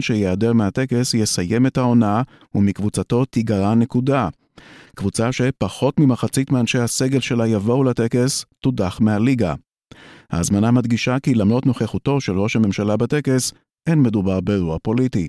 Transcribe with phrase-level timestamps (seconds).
[0.00, 2.22] שיעדר מהטקס יסיים את העונה
[2.54, 4.28] ומקבוצתו תיגרע נקודה.
[4.96, 9.54] קבוצה שפחות ממחצית מאנשי הסגל שלה יבואו לטקס, תודח מהליגה.
[10.30, 13.52] ההזמנה מדגישה כי למרות נוכחותו של ראש הממשלה בטקס,
[13.86, 15.26] אין מדובר באירוע פוליטי.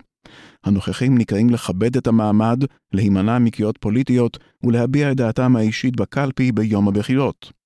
[0.63, 7.62] הנוכחים נקראים לכבד את המעמד, להימנע מקריאות פוליטיות ולהביע את דעתם האישית בקלפי ביום הבחירות.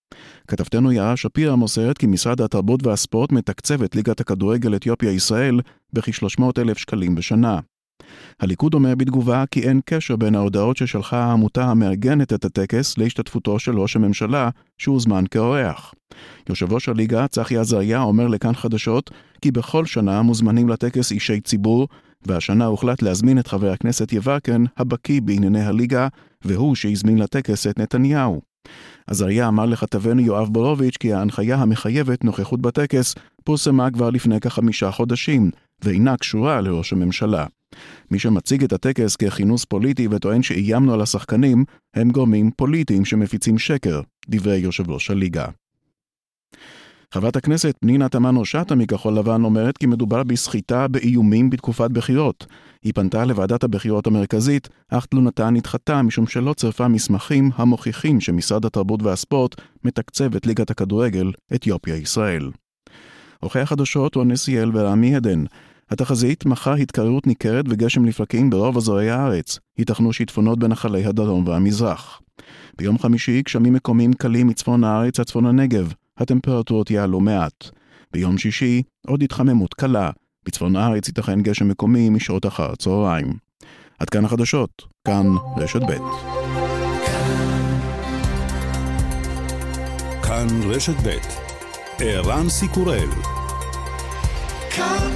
[0.48, 5.60] כתבתנו יערה שפירא מוסרת כי משרד התרבות והספורט מתקצב את ליגת הכדורגל אתיופיה-ישראל
[5.94, 7.60] בכ-300 אלף שקלים בשנה.
[8.40, 13.80] הליכוד אומר בתגובה כי אין קשר בין ההודעות ששלחה העמותה המארגנת את הטקס להשתתפותו של
[13.80, 15.94] ראש הממשלה, שהוזמן כאורח.
[16.50, 19.12] יושב ראש הליגה, צחי עזריה, אומר לכאן חדשות
[19.42, 21.88] כי בכל שנה מוזמנים לטקס אישי ציבור,
[22.26, 26.08] והשנה הוחלט להזמין את חבר הכנסת יברקן, הבקיא בענייני הליגה,
[26.46, 28.42] והוא שהזמין לטקס את נתניהו.
[29.08, 35.52] עזריה אמר לכתבנו יואב בורוביץ' כי ההנחיה המחייבת נוכחות בטקס פורסמה כבר לפני כחמישה חודשים,
[35.84, 37.46] ואינה קשורה לראש הממשלה.
[38.12, 41.66] מי שמציג את הטקס ככינוס פוליטי וטוען שאיימנו על השחקנים,
[41.96, 45.46] הם גורמים פוליטיים שמפיצים שקר, דברי יושב ראש הליגה.
[47.14, 52.46] חברת הכנסת פנינה תמנו שטה מכחול לבן אומרת כי מדובר בסחיטה באיומים בתקופת בחירות.
[52.84, 59.04] היא פנתה לוועדת הבחירות המרכזית, אך תלונתה נדחתה משום שלא צירפה מסמכים המוכיחים שמשרד התרבות
[59.04, 62.52] והספורט מתקצב את ליגת הכדורגל אתיופיה-ישראל.
[63.40, 65.44] עורכי החדשות הוא הנשיאל ורמי עדן.
[65.90, 72.22] התחזית מחר התקררות ניכרת וגשם לפרקים ברוב אזורי הארץ, ייתכנו שיטפונות בנחלי הדרום והמזרח.
[72.78, 77.70] ביום חמישי גשמים מקומיים קלים מצפון הארץ עד צפון הנגב, הטמפרטורות יעלו מעט.
[78.14, 80.10] ביום שישי עוד התחממות קלה,
[80.46, 83.34] בצפון הארץ ייתכן גשם מקומי משעות אחר הצהריים.
[84.00, 85.26] עד כאן החדשות, כאן
[85.58, 85.98] רשת ב'.
[90.24, 91.18] כאן רשת ב'
[92.00, 93.10] ערן סיקורל
[94.70, 95.12] כאן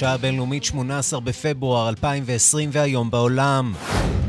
[0.00, 3.72] השעה הבינלאומית 18 בפברואר 2020 והיום בעולם.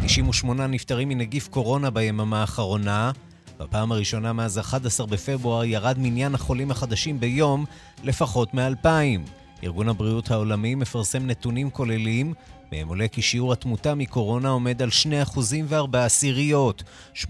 [0.06, 3.12] 98 נפטרים מנגיף קורונה ביממה האחרונה.
[3.60, 7.66] בפעם הראשונה מאז 11 בפברואר ירד מניין החולים החדשים ביום
[8.04, 8.88] לפחות מ-2,000.
[9.64, 12.34] ארגון הבריאות העולמי מפרסם נתונים כוללים,
[12.72, 14.90] מהם עולה כי שיעור התמותה מקורונה עומד על
[15.34, 16.84] 2% ו-4 עשיריות,
[17.16, 17.28] 80%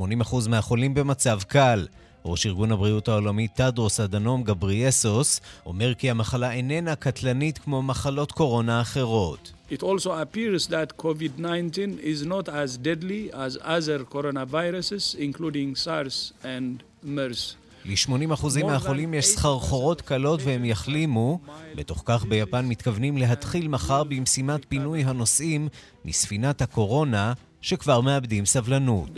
[0.50, 1.88] מהחולים במצב קל.
[2.25, 8.81] ראש ארגון הבריאות העולמי טדרוס אדנום גבריאסוס אומר כי המחלה איננה קטלנית כמו מחלות קורונה
[8.81, 9.51] אחרות.
[9.71, 16.83] It also appears that COVID-19 is not as deadly as other coronaviruses, including SARS and
[17.03, 17.55] MERS.
[17.85, 21.39] ל-80% מהחולים יש סחרחורות קלות והם יחלימו.
[21.75, 25.67] בתוך כך ביפן מתכוונים להתחיל מחר במשימת פינוי הנוסעים
[26.05, 29.09] מספינת הקורונה, שכבר מאבדים סבלנות.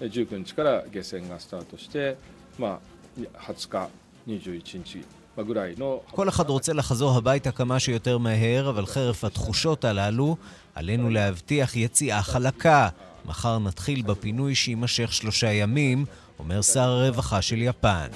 [0.00, 2.16] 19日から下船がスタートして、
[2.58, 2.80] ま
[3.18, 3.88] あ、20日、
[4.26, 5.04] 21日
[6.10, 10.36] כל אחד רוצה לחזור הביתה כמה שיותר מהר, אבל חרף התחושות הללו,
[10.74, 12.88] עלינו להבטיח יציאה חלקה.
[13.26, 16.04] מחר נתחיל בפינוי שיימשך שלושה ימים,
[16.38, 18.06] אומר שר הרווחה של יפן.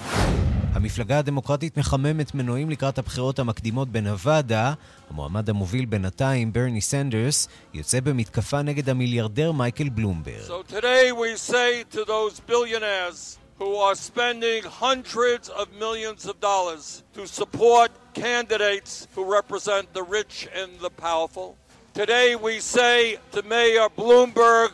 [0.74, 4.74] המפלגה הדמוקרטית מחממת מנועים לקראת הבחירות המקדימות בנבדה.
[5.10, 10.48] המועמד המוביל בינתיים, ברני סנדרס, יוצא במתקפה נגד המיליארדר מייקל בלומברג.
[10.48, 10.64] So
[13.60, 17.90] who are spending hundreds of millions of dollars to support
[18.26, 21.50] candidates who represent the rich and the powerful.
[21.94, 22.98] Today we say
[23.34, 24.72] to Mayor Bloomberg,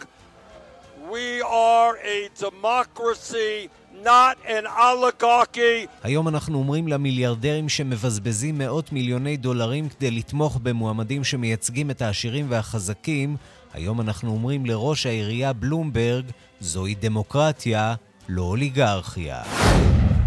[1.16, 3.70] we are a democracy
[4.04, 5.88] not an oligarchy.
[6.04, 13.38] היום אנחנו אומרים למיליארדרים שמבזבזים מאות מיליוני דולרים כדי לתמוך במועמדים שמייצגים את העשירים והחזקים,
[13.74, 16.26] היום אנחנו אומרים לראש העירייה בלומברג,
[16.60, 17.96] זוהי דמוקרטיה,
[18.30, 19.44] לא אוליגרכיה.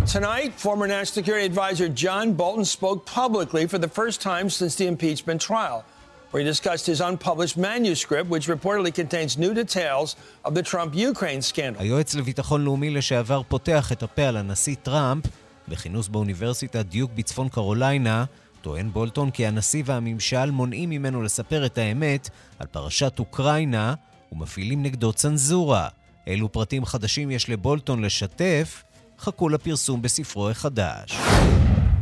[0.07, 4.87] Tonight, former National Security Advisor John Bolton spoke publicly for the first time since the
[4.89, 5.85] impeachment trial.
[6.33, 11.81] Where he discussed his unpublished manuscript, which reportedly contains new details of the Trump-Ukraine scandal.
[11.83, 15.25] היועץ לביטחון לאומי לשעבר פותח את הפה על הנשיא טראמפ.
[15.69, 18.25] בכינוס באוניברסיטת דיוק בצפון קרוליינה,
[18.63, 22.29] טוען בולטון כי הנשיא והממשל מונעים ממנו לספר את האמת
[22.59, 23.95] על פרשת אוקראינה
[24.33, 25.89] ומפעילים נגדו צנזורה.
[26.27, 28.85] אילו פרטים חדשים יש לבולטון לשתף?
[29.19, 31.17] חכו לפרסום בספרו החדש.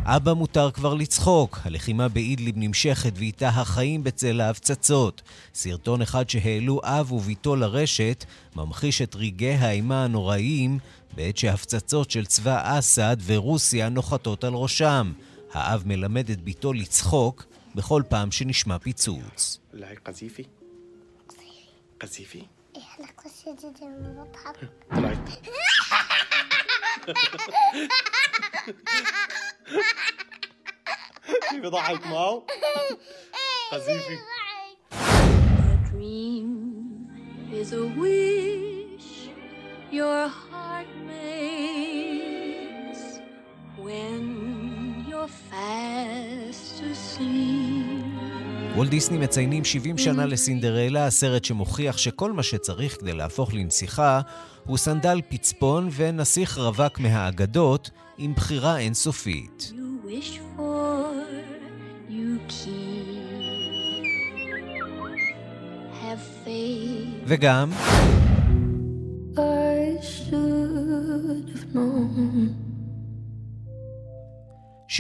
[0.04, 5.22] אבא מותר כבר לצחוק, הלחימה באידליב נמשכת ואיתה החיים בצל ההפצצות.
[5.54, 8.26] סרטון אחד שהעלו אב וביתו לרשת
[8.56, 10.80] ממחיש את רגעי האימה הנוראיים
[11.16, 15.14] בעת שהפצצות של צבא אסד ורוסיה נוחתות על ראשם.
[15.54, 17.46] האב מלמד את ביתו לצחוק
[17.76, 19.60] בכל פעם שנשמע פיצוץ.
[19.74, 20.44] אולי קזיפי?
[22.00, 22.44] قذيفي؟
[28.60, 28.74] احنا
[31.28, 32.44] قصتي لما بضحك طلعت في بيضحك معه؟
[33.72, 34.18] قذيفي
[34.92, 36.50] A dream
[37.54, 39.10] is a wish
[39.92, 41.89] your heart makes
[48.75, 54.21] וולט דיסני מציינים 70 שנה לסינדרלה, הסרט שמוכיח שכל מה שצריך כדי להפוך לנסיכה
[54.67, 59.73] הוא סנדל פצפון ונסיך רווק מהאגדות עם בחירה אינסופית.
[67.27, 67.71] וגם
[69.37, 72.60] I should have known.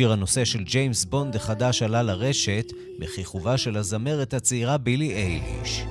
[0.00, 5.84] שיר הנושא של ג'יימס בונד החדש עלה לרשת בכיכובה של הזמרת הצעירה בילי אייליש.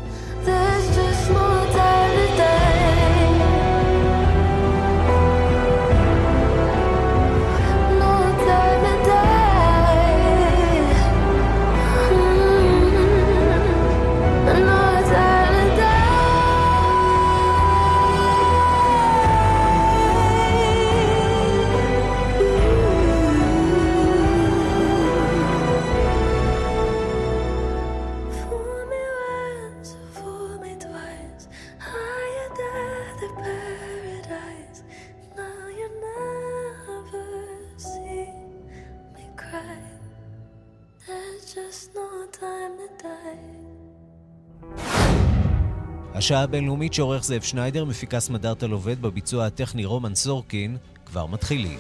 [46.30, 51.78] השעה הבינלאומית שעורך זאב שניידר, מפיקה סמדארטה עובד בביצוע הטכני רומן סורקין, כבר מתחילים.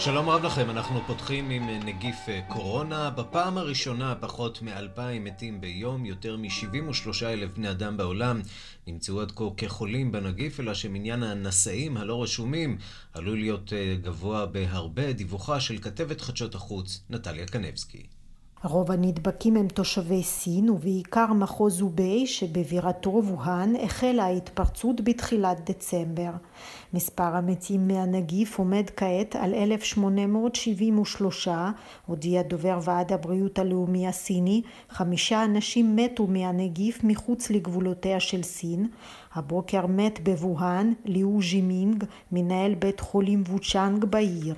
[0.00, 2.16] שלום רב לכם, אנחנו פותחים עם נגיף
[2.48, 3.10] קורונה.
[3.10, 8.40] בפעם הראשונה פחות מ-2,000 מתים ביום, יותר מ-73 אלף בני אדם בעולם
[8.86, 12.78] נמצאו עד כה כחולים בנגיף, אלא שמניין הנשאים הלא רשומים
[13.14, 15.12] עלול להיות אה, גבוה בהרבה.
[15.12, 18.17] דיווחה של כתבת חדשות החוץ, נטליה קנבסקי.
[18.64, 26.30] רוב הנדבקים הם תושבי סין, ובעיקר מחוז אוביי שבבירתו ווהאן החלה ההתפרצות בתחילת דצמבר.
[26.94, 31.48] מספר המתים מהנגיף עומד כעת על 1,873,
[32.06, 38.88] הודיע דובר ועד הבריאות הלאומי הסיני, חמישה אנשים מתו מהנגיף מחוץ לגבולותיה של סין.
[39.34, 44.54] הבוקר מת בווהאן ליאו ז'ימינג, מנהל בית חולים ווצ'אנג בעיר.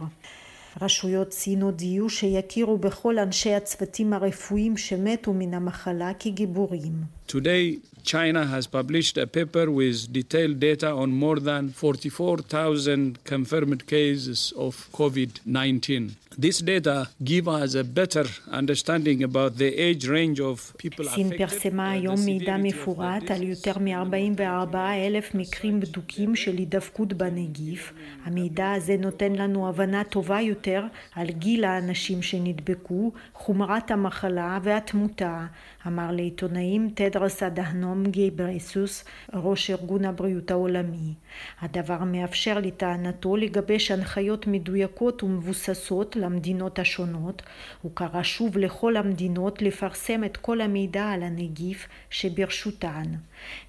[0.83, 6.93] רשויות סין הודיעו שיכירו בכל אנשי הצוותים הרפואיים שמתו מן המחלה כגיבורים.
[7.29, 14.54] Today, China has published a paper with detailed data on more than 44,000 confirmed cases
[14.56, 16.12] of COVID-19.
[16.38, 21.38] This data give us a better understanding about the age range of people סין affected
[21.38, 23.44] פרסמה and the היום מידע severity of the מפורט על disease.
[23.44, 27.94] יותר מ-44 אלף מקרים בדוקים של הידבקות בנגיף.
[28.26, 30.84] המידע הזה נותן לנו הבנה טובה יותר
[31.16, 35.46] על גיל האנשים שנדבקו, חומרת המחלה והתמותה,
[35.87, 39.05] אמר לעיתונאים תדרס אדהנום גייברסוס,
[39.35, 41.15] ראש ארגון הבריאות העולמי.
[41.61, 47.43] הדבר מאפשר לטענתו לגבש הנחיות מדויקות ומבוססות למדינות השונות.
[47.83, 53.05] הוא קרא שוב לכל המדינות לפרסם את כל המידע על הנגיף שברשותן.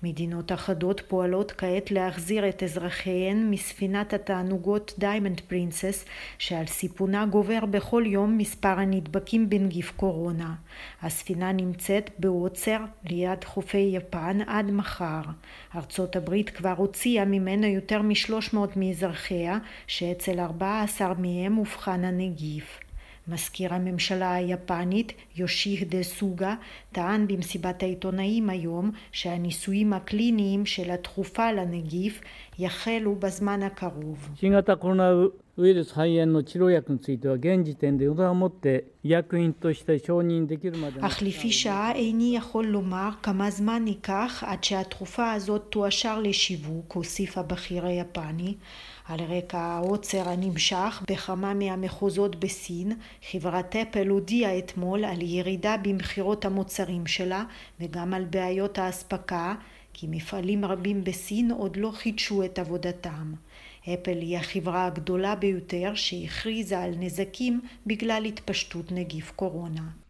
[0.04, 6.06] מדינות אחדות פועלות כעת להחזיר את אזרחיהן מספינת התענוגות דיימנד פרינסס,
[6.38, 10.54] שעל סיפונה גובר בכל יום מספר הנדבקים בנגיף קורונה.
[11.02, 15.22] הספינה נמצאת בעוצר ליד חופי יפן עד מחר.
[15.76, 22.80] ארצות הברית כבר הוציאה ממנה יותר מ-300 מאזרחיה, שאצל 14 מהם אובחן הנגיף.
[23.29, 26.55] מזכיר הממשלה היפנית יושיהדה סוגה
[26.93, 32.21] טען במסיבת העיתונאים היום שהניסויים הקליניים של התרופה לנגיף
[32.59, 34.31] יחלו בזמן הקרוב.
[34.41, 35.13] 新型コロナ
[35.59, 47.39] ウイルス肺炎の治療薬については現時点で予断をもって医薬品として承認できるまでの אך לפי שעה איני יכול לומר כמה זמן ייקח עד שהתרופה הזאת תואשר לשיווק, הוסיף
[47.39, 48.55] הבכיר היפני.
[49.08, 52.92] על רקע העוצר הנמשך בכמה מהמחוזות בסין,
[53.32, 57.44] חברת אפל הודיעה אתמול על ירידה במכירות המוצרים שלה
[57.80, 59.56] וגם על בעיות האספקה,
[59.94, 63.34] כי מפעלים רבים בסין עוד לא חידשו את עבודתם.
[63.94, 70.01] אפל היא החברה הגדולה ביותר שהכריזה על נזקים בגלל התפשטות נגיף קורונה.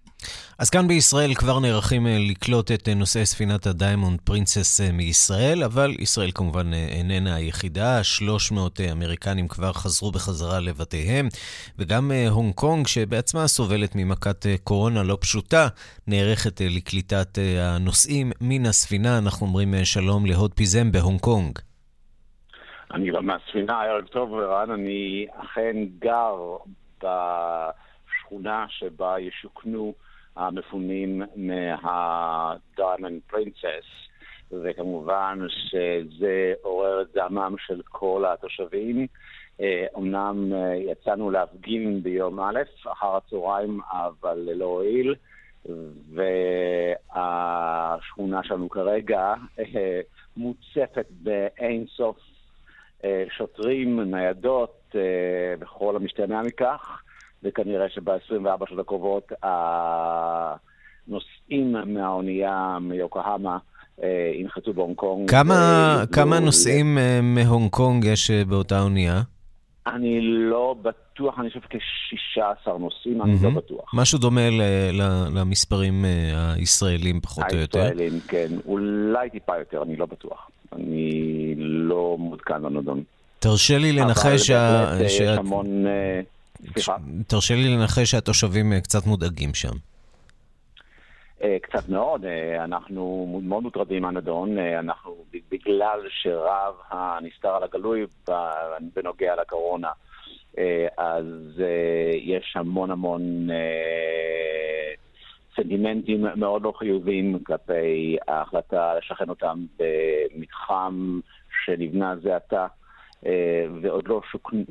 [0.59, 5.63] אז כאן בישראל כבר נערכים אה, לקלוט את אה, נוסעי ספינת הדיימונד פרינסס אה, מישראל,
[5.63, 11.27] אבל ישראל כמובן איננה היחידה, 300 אמריקנים כבר חזרו בחזרה לבתיהם,
[11.79, 15.67] וגם הונג קונג, שבעצמה סובלת ממכת קורונה לא פשוטה,
[16.07, 19.17] נערכת לקליטת הנוסעים מן הספינה.
[19.17, 21.59] אנחנו אומרים שלום להוד פיזם בהונג קונג.
[22.93, 26.35] אני מהספינה, ערב טוב, ערן, אני אכן גר
[27.03, 29.93] בשכונה שבה ישוכנו
[30.35, 33.87] המפונים מהדיימנד פרינסס,
[34.51, 39.07] וכמובן שזה עורר את זעמם של כל התושבים.
[39.97, 42.59] אמנם יצאנו להפגין ביום א',
[42.91, 45.15] אחר הצהריים, אבל ללא הועיל,
[47.13, 49.33] והשכונה שלנו כרגע
[50.37, 52.17] מוצפת באין סוף
[53.29, 54.95] שוטרים, ניידות
[55.59, 57.00] וכל המשתמע מכך.
[57.43, 58.11] וכנראה שב-24
[58.69, 59.31] שעות הקרובות
[61.07, 63.57] הנוסעים מהאונייה מיוקוהמה
[64.03, 65.29] אה, ינחתו בהונג קונג.
[65.31, 66.97] כמה, כמה נוסעים.
[66.97, 69.21] אה, מהונג קונג יש אה, באותה אונייה?
[69.87, 73.21] אני לא בטוח, אני חושב כ-16 נוסעים.
[73.21, 73.91] אני לא בטוח.
[73.93, 76.05] משהו דומה ל- ל- למספרים
[76.55, 77.79] הישראלים פחות או יותר.
[77.79, 78.47] הישראלים, כן.
[78.65, 80.49] אולי טיפה יותר, אני לא בטוח.
[80.75, 83.03] אני לא מעודכן בנדון.
[83.39, 84.79] תרשה לי לנחש שה...
[84.83, 85.85] אבל בהחלט יש המון...
[86.69, 86.95] סליחה?
[87.27, 89.73] תרשה לי לנחש שהתושבים אה, קצת מודאגים שם.
[91.43, 95.15] אה, קצת מאוד, אה, אנחנו מאוד מוטרדים מהנדון, אנחנו
[95.51, 98.05] בגלל שרב הנסתר על הגלוי
[98.95, 99.89] בנוגע לקורונה,
[100.97, 101.61] אז
[102.13, 103.47] יש המון המון
[105.55, 111.19] סנטימנטים מאוד לא חיוביים כלפי ההחלטה לשכן אותם במתחם
[111.65, 112.67] שנבנה זה עתה
[113.81, 114.21] ועוד לא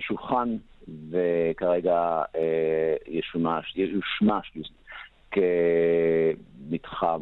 [0.00, 0.48] שוכן
[0.88, 4.52] וכרגע אה, ישומש, יושמש
[5.30, 7.20] כמתחם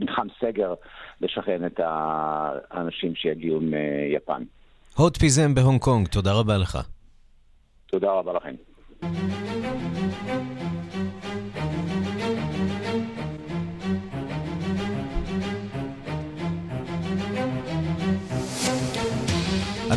[0.00, 0.74] מתחם סגר
[1.20, 4.42] לשכן את האנשים שיגיעו מיפן.
[4.96, 6.78] הוד פיזם בהונג קונג, תודה רבה לך.
[7.86, 8.54] תודה רבה לכם.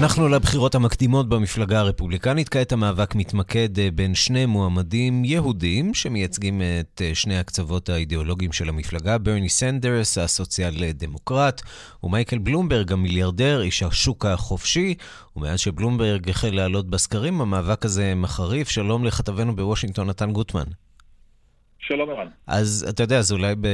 [0.04, 2.50] אנחנו לבחירות המקדימות במפלגה הרפובליקנית.
[2.50, 8.70] כעת המאבק מתמקד אה, בין שני מועמדים יהודים שמייצגים את אה, שני הקצוות האידיאולוגיים של
[8.70, 11.62] המפלגה, ברני סנדרס, הסוציאל-דמוקרט,
[12.04, 14.96] ומייקל בלומברג, המיליארדר, איש השוק החופשי.
[15.36, 18.70] ומאז שבלומברג החל לעלות בסקרים, המאבק הזה מחריף.
[18.70, 20.83] שלום לכתבנו בוושינגטון, נתן גוטמן.
[21.88, 22.28] שלום ערן.
[22.48, 23.72] אז אתה יודע, אז אולי ב, אה,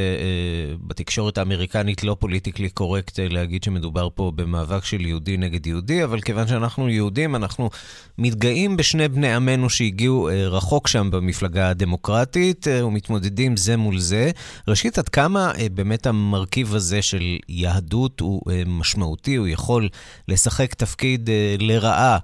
[0.88, 6.48] בתקשורת האמריקנית לא politically correct להגיד שמדובר פה במאבק של יהודי נגד יהודי, אבל כיוון
[6.48, 7.70] שאנחנו יהודים, אנחנו
[8.18, 14.32] מתגאים בשני בני עמנו שהגיעו אה, רחוק שם במפלגה הדמוקרטית אה, ומתמודדים זה מול זה.
[14.68, 19.90] ראשית, עד כמה באמת המרכיב הזה של יהדות הוא משמעותי, הוא יכול
[20.28, 22.18] לשחק תפקיד לרעה אה,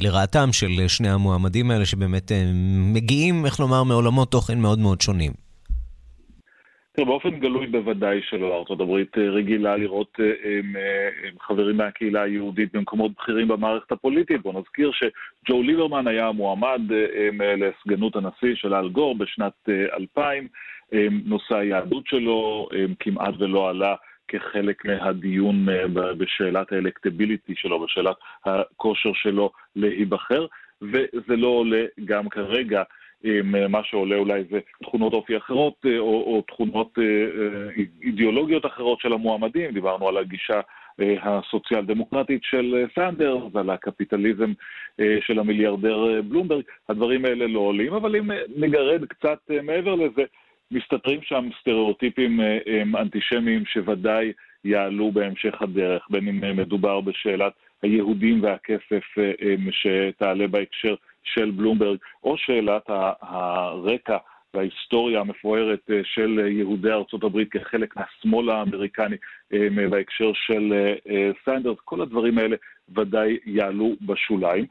[0.00, 2.42] לרעתם של שני המועמדים האלה, שבאמת אה,
[2.94, 5.32] מגיעים, איך לומר, מעולמות תוכן מאוד מאוד שונים.
[6.92, 8.64] תראה, באופן גלוי בוודאי שלא.
[8.70, 10.18] ארה"ב אה, רגילה לראות
[11.40, 14.42] חברים מהקהילה היהודית במקומות בכירים במערכת הפוליטית.
[14.42, 16.80] בואו נזכיר שג'ו ליברמן היה המועמד
[17.38, 19.68] לסגנות הנשיא של אל גור בשנת
[19.98, 20.48] 2000.
[21.24, 22.68] נושא היהדות שלו
[23.00, 23.94] כמעט ולא עלה
[24.28, 30.46] כחלק מהדיון אה, בשאלת האלקטביליטי שלו, בשאלת הכושר שלו להיבחר,
[30.82, 32.82] וזה לא עולה גם כרגע.
[33.24, 36.98] אה, מה שעולה אולי זה תכונות אופי אחרות אה, או, או תכונות
[38.02, 40.60] אידיאולוגיות אחרות של המועמדים, דיברנו על הגישה
[41.22, 44.52] הסוציאל דמוקרטית של סנדרס, על הקפיטליזם
[45.20, 50.22] של המיליארדר בלומברג, הדברים האלה לא עולים, אבל אם נגרד קצת מעבר לזה,
[50.70, 54.32] מסתתרים שם סטריאוטיפים אה, אה, אנטישמיים שוודאי
[54.64, 59.32] יעלו בהמשך הדרך, בין אם מדובר בשאלת היהודים והכסף אה,
[59.70, 60.94] שתעלה בהקשר
[61.24, 62.82] של בלומברג, או שאלת
[63.20, 64.16] הרקע
[64.54, 69.16] וההיסטוריה המפוארת של יהודי ארצות הברית כחלק מהשמאל האמריקני
[69.90, 70.94] בהקשר של
[71.44, 72.56] סנדרס, כל הדברים האלה
[72.96, 74.66] ודאי יעלו בשוליים.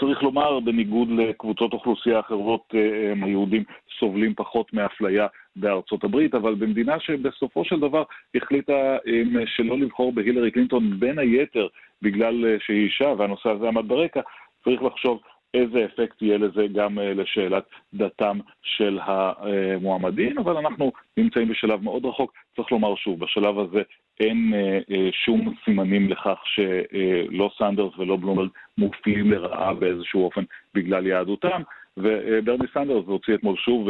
[0.00, 3.64] צריך לומר, בניגוד לקבוצות אוכלוסייה אחרות, אה, היהודים
[3.98, 8.02] סובלים פחות מאפליה בארצות הברית, אבל במדינה שבסופו של דבר
[8.34, 11.66] החליטה אה, שלא לבחור בהילרי קלינטון בין היתר
[12.02, 14.20] בגלל אה, שהיא אישה והנושא הזה עמד ברקע,
[14.64, 15.20] צריך לחשוב
[15.54, 22.32] איזה אפקט יהיה לזה גם לשאלת דתם של המועמדים, אבל אנחנו נמצאים בשלב מאוד רחוק.
[22.56, 23.82] צריך לומר שוב, בשלב הזה
[24.20, 28.48] אין אה, אה, שום סימנים לכך שלא סנדרס ולא בלומברג
[28.78, 30.44] מופלים לרעה באיזשהו אופן
[30.74, 31.62] בגלל יהדותם,
[32.02, 33.88] וברני סנדרס הוציא אתמול שוב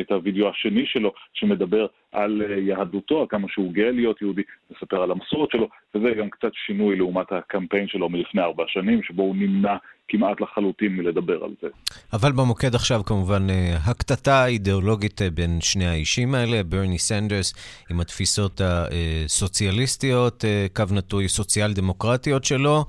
[0.00, 5.50] את הווידאו השני שלו, שמדבר על יהדותו, כמה שהוא גאה להיות יהודי, מספר על המסורת
[5.50, 9.76] שלו, וזה גם קצת שינוי לעומת הקמפיין שלו מלפני ארבע שנים, שבו הוא נמנע
[10.08, 11.68] כמעט לחלוטין מלדבר על זה.
[12.12, 13.46] אבל במוקד עכשיו כמובן
[13.86, 17.54] הקטטה האידיאולוגית בין שני האישים האלה, ברני סנדרס
[17.90, 20.44] עם התפיסות הסוציאליסטיות,
[20.76, 22.84] קו נטוי סוציאל-דמוקרטיות שלו.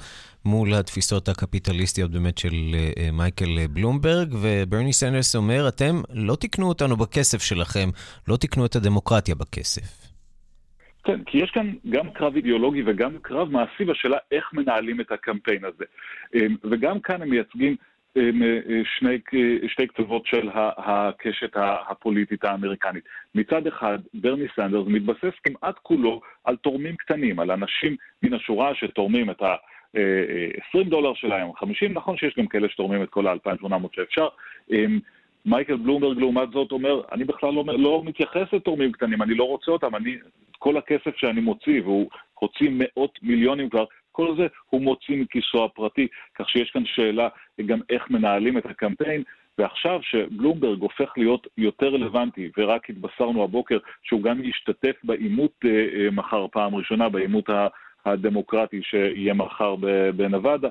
[0.45, 2.55] מול התפיסות הקפיטליסטיות באמת של
[3.13, 7.89] מייקל בלומברג, וברני סנדרס אומר, אתם לא תקנו אותנו בכסף שלכם,
[8.27, 10.11] לא תקנו את הדמוקרטיה בכסף.
[11.03, 15.61] כן, כי יש כאן גם קרב אידיאולוגי וגם קרב מעשי בשאלה איך מנהלים את הקמפיין
[15.65, 15.85] הזה.
[16.71, 17.75] וגם כאן הם מייצגים
[18.99, 19.17] שני,
[19.67, 21.51] שתי קצוות של הקשת
[21.89, 23.03] הפוליטית האמריקנית.
[23.35, 29.29] מצד אחד, ברני סנדרס מתבסס כמעט כולו על תורמים קטנים, על אנשים מן השורה שתורמים
[29.29, 29.55] את ה...
[30.69, 34.27] 20 דולר שלהם, 50, נכון שיש גם כאלה שתורמים את כל ה-2800 שאפשר.
[35.45, 39.71] מייקל בלומברג לעומת זאת אומר, אני בכלל לא, לא מתייחס לתורמים קטנים, אני לא רוצה
[39.71, 40.17] אותם, אני,
[40.59, 46.07] כל הכסף שאני מוציא, והוא הוציא מאות מיליונים כבר, כל זה הוא מוציא מכיסו הפרטי,
[46.35, 47.29] כך שיש כאן שאלה
[47.65, 49.23] גם איך מנהלים את הקמפיין,
[49.57, 56.11] ועכשיו שבלומברג הופך להיות יותר רלוונטי, ורק התבשרנו הבוקר שהוא גם ישתתף בעימות אה, אה,
[56.11, 57.67] מחר פעם ראשונה, בעימות ה...
[58.05, 59.75] הדמוקרטי שיהיה מחר
[60.15, 60.69] בנבדה,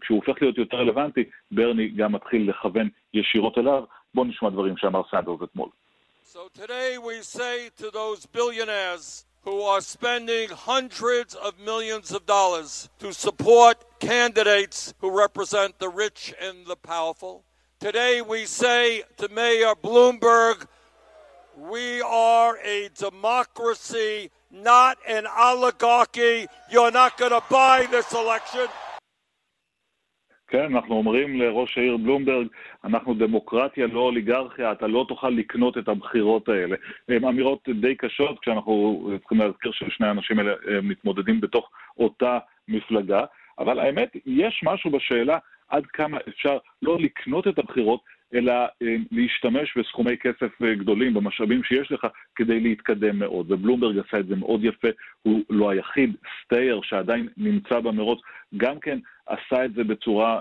[0.00, 3.84] כשהוא הופך להיות יותר רלוונטי, ברני גם מתחיל לכוון ישירות אליו.
[4.14, 5.68] בואו נשמע דברים שאמר סנדרס אתמול.
[6.24, 12.88] So today we say to those billionaires who are spending hundreds of millions of dollars
[12.98, 17.44] to support candidates who represent the rich and the powerful.
[17.78, 20.66] Today we say to Mayor Bloomberg,
[21.56, 24.30] we are a democracy
[24.64, 26.46] not an oligarchy.
[26.70, 28.68] You're not going to buy this election.
[30.48, 32.46] כן, אנחנו אומרים לראש העיר בלומברג,
[32.84, 36.76] אנחנו דמוקרטיה, לא אוליגרכיה, אתה לא תוכל לקנות את הבחירות האלה.
[37.08, 43.24] הן אמירות די קשות, כשאנחנו צריכים להזכיר ששני האנשים האלה מתמודדים בתוך אותה מפלגה,
[43.58, 48.00] אבל האמת, יש משהו בשאלה עד כמה אפשר לא לקנות את הבחירות,
[48.34, 48.54] אלא
[49.12, 53.52] להשתמש בסכומי כסף גדולים, במשאבים שיש לך, כדי להתקדם מאוד.
[53.52, 54.88] ובלומברג עשה את זה מאוד יפה,
[55.22, 58.20] הוא לא היחיד, סטייר שעדיין נמצא במרוץ,
[58.56, 60.40] גם כן עשה את זה בצורה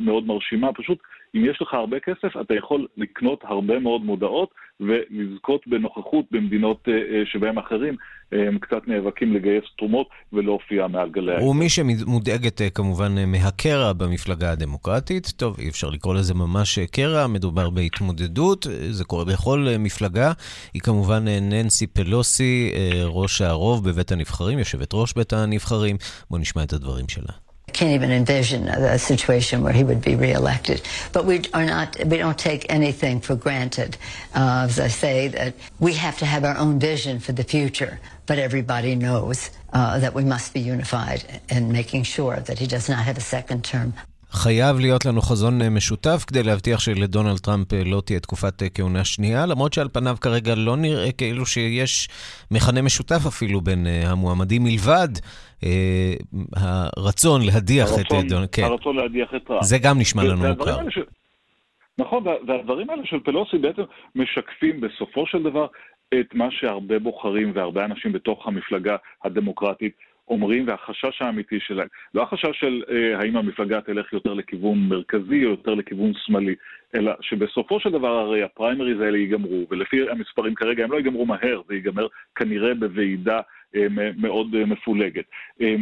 [0.00, 0.72] מאוד מרשימה.
[0.72, 0.98] פשוט,
[1.34, 4.48] אם יש לך הרבה כסף, אתה יכול לקנות הרבה מאוד מודעות
[4.80, 6.88] ולזכות בנוכחות במדינות
[7.32, 7.96] שבהם אחרים
[8.32, 11.46] הם קצת נאבקים לגייס תרומות ולהופיע מעל גלי העיר.
[11.48, 18.66] ומי שמודאגת כמובן מהקרע במפלגה הדמוקרטית, טוב, אי אפשר לקרוא לזה ממש קרע, מדובר בהתמודדות,
[18.90, 20.32] זה קורה בכל מפלגה.
[20.74, 22.72] היא כמובן ננסי פלוסי,
[23.04, 25.96] ראש הרוב בבית הנבחרים, יושבת ראש בית הנבחרים.
[26.30, 27.43] בואו נשמע את הדברים שלה.
[27.74, 30.80] Can't even envision a, a situation where he would be reelected.
[31.12, 33.98] But we are not, we don't take anything for granted.
[34.34, 38.00] Uh, as I say, that we have to have our own vision for the future,
[38.26, 42.88] but everybody knows uh, that we must be unified in making sure that he does
[42.88, 43.92] not have a second term.
[44.34, 49.72] חייב להיות לנו חזון משותף כדי להבטיח שלדונלד טראמפ לא תהיה תקופת כהונה שנייה, למרות
[49.72, 52.08] שעל פניו כרגע לא נראה כאילו שיש
[52.50, 55.08] מכנה משותף אפילו בין המועמדים מלבד
[55.64, 56.14] אה,
[56.56, 58.62] הרצון להדיח הרצון, את דונלד, כן.
[58.62, 59.62] הרצון להדיח את טראמפ.
[59.62, 60.90] זה גם נשמע לנו מוכר.
[60.90, 60.98] ש...
[61.98, 63.82] נכון, והדברים האלה של פלוסי בעצם
[64.14, 65.66] משקפים בסופו של דבר
[66.20, 69.92] את מה שהרבה בוחרים והרבה אנשים בתוך המפלגה הדמוקרטית
[70.28, 75.50] אומרים, והחשש האמיתי שלהם, לא החשש של אה, האם המפלגה תלך יותר לכיוון מרכזי או
[75.50, 76.54] יותר לכיוון שמאלי,
[76.94, 81.62] אלא שבסופו של דבר הרי הפריימריז האלה ייגמרו, ולפי המספרים כרגע הם לא ייגמרו מהר,
[81.68, 83.40] זה ייגמר כנראה בוועידה
[83.76, 85.24] אה, מאוד אה, מפולגת.
[85.60, 85.74] אה,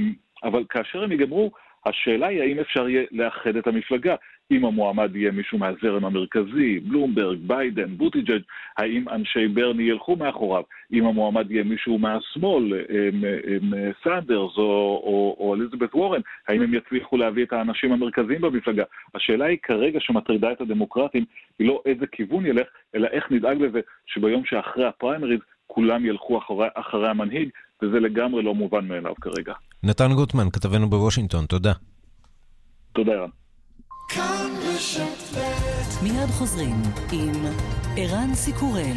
[0.45, 1.51] אבל כאשר הם ייגמרו,
[1.87, 4.15] השאלה היא האם אפשר יהיה לאחד את המפלגה.
[4.51, 8.43] אם המועמד יהיה מישהו מהזרם המרכזי, בלומברג, ביידן, בוטיג'ג',
[8.79, 10.63] האם אנשי ברני ילכו מאחוריו?
[10.93, 13.73] אם המועמד יהיה מישהו מהשמאל, הם, הם,
[14.05, 14.63] סנדרס או,
[15.05, 18.85] או, או אליזבת וורן, האם הם יצליחו להביא את האנשים המרכזיים במפלגה?
[19.15, 21.25] השאלה היא כרגע שמטרידה את הדמוקרטים,
[21.59, 26.69] היא לא איזה כיוון ילך, אלא איך נדאג לזה שביום שאחרי הפריימריז כולם ילכו אחרי,
[26.75, 27.49] אחרי המנהיג,
[27.83, 29.55] וזה לגמרי לא מובן מאליו כרגע.
[29.83, 31.73] נתן גוטמן, כתבנו בוושינגטון, תודה.
[32.93, 33.27] תודה,
[34.17, 34.51] ערן.
[36.03, 37.47] מיד חוזרים עם
[37.97, 38.97] ערן סיקורל.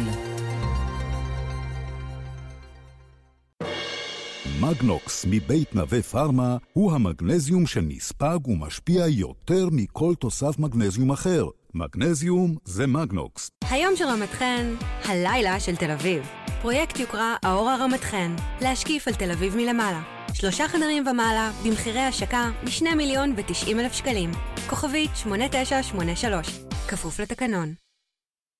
[4.60, 11.46] מגנוקס מבית נווה פארמה הוא המגנזיום שנספג ומשפיע יותר מכל תוסף מגנזיום אחר.
[11.74, 13.50] מגנזיום זה מגנוקס.
[13.70, 14.74] היום של רמת חן,
[15.04, 16.28] הלילה של תל אביב.
[16.62, 20.02] פרויקט יוקרה האורה רמת חן, להשקיף על תל אביב מלמעלה.
[20.32, 24.30] שלושה חדרים ומעלה, במחירי השקה מ-2 מיליון ו-90 אלף שקלים.
[24.68, 26.46] כוכבית 8983.
[26.88, 27.74] כפוף לתקנון.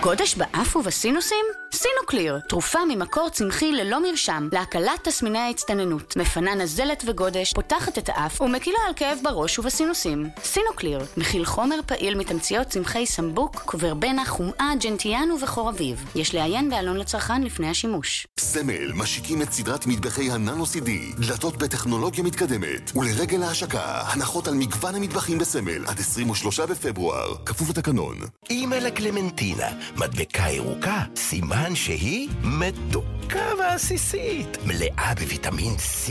[0.01, 1.45] גודש באף ובסינוסים?
[1.73, 8.41] סינוקליר, תרופה ממקור צמחי ללא מרשם להקלת תסמיני ההצטננות, מפנה נזלת וגודש, פותחת את האף
[8.41, 10.29] ומקילה על כאב בראש ובסינוסים.
[10.43, 16.05] סינוקליר, מכיל חומר פעיל מתמציות צמחי סמבוק, ורבנה, חומעה, ג'נטיאנה ובכור אביב.
[16.15, 18.27] יש לעיין בעלון לצרכן לפני השימוש.
[18.39, 20.89] סמל משיקים את סדרת מטבחי הננו-CD,
[21.19, 28.17] דלתות בטכנולוגיה מתקדמת, ולרגל ההשקה, הנחות על מגוון המטבחים בסמל עד 23 בפברואר, כפוף לתקנון.
[28.49, 28.75] אימא
[29.21, 36.09] לקלמנטינה, מדבקה ירוקה, סימן שהיא מתוקה ועסיסית, מלאה בוויטמין C.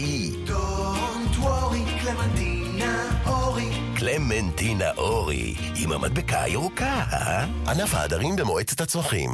[0.49, 3.71] Don't worry, קלמנטינה אורי.
[3.99, 7.45] קלמנטינה אורי, עם המדבקה הירוקה, אה?
[7.69, 9.31] ענף העדרים במועצת הצמחים.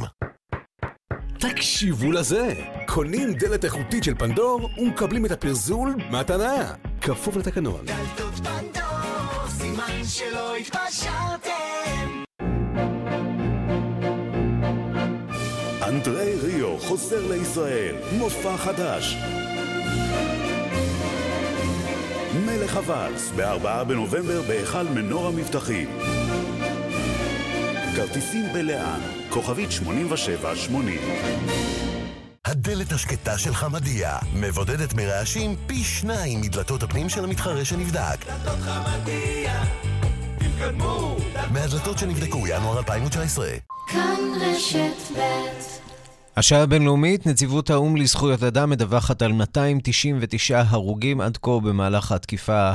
[1.39, 2.53] תקשיבו לזה!
[2.85, 6.73] קונים דלת איכותית של פנדור ומקבלים את הפרזול מתנה.
[7.01, 7.85] כפוף לתקנון.
[7.85, 11.96] דלתות פנדור, סימן שלא התפשרתם.
[15.97, 19.17] אנדרי ריו חוזר לישראל, מופע חדש.
[22.45, 25.99] מלך הוואלס, ב-4 בנובמבר בהיכל מנור המבטחים.
[27.95, 30.99] כרטיסים בלאן, כוכבית 8780.
[32.45, 38.25] הדלת השקטה של חמדיה מבודדת מרעשים פי שניים מדלתות הפנים של המתחרה שנבדק.
[38.25, 39.63] דלתות חמדיה,
[40.37, 41.17] תתקדמו.
[41.51, 43.47] מהדלתות שנבדקו ינואר 2019.
[43.87, 45.86] כאן רשת ב'
[46.37, 52.71] השעה הבינלאומית, נציבות האו"ם לזכויות אדם מדווחת על 299 הרוגים עד כה במהלך התקיפה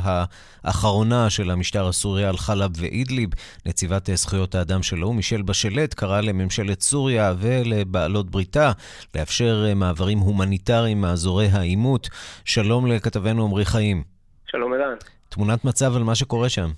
[0.65, 3.31] האחרונה של המשטר הסורי על חלב ואידליב.
[3.67, 8.73] נציבת זכויות האדם של האו"ם, מישל בשלט, קרא לממשלת סוריה ולבעלות בריתה
[9.15, 12.09] לאפשר מעברים הומניטריים מאזורי העימות.
[12.45, 14.03] שלום לכתבנו עמרי חיים.
[14.51, 14.97] שלום ערן.
[15.29, 16.71] תמונת מצב על מה שקורה שם.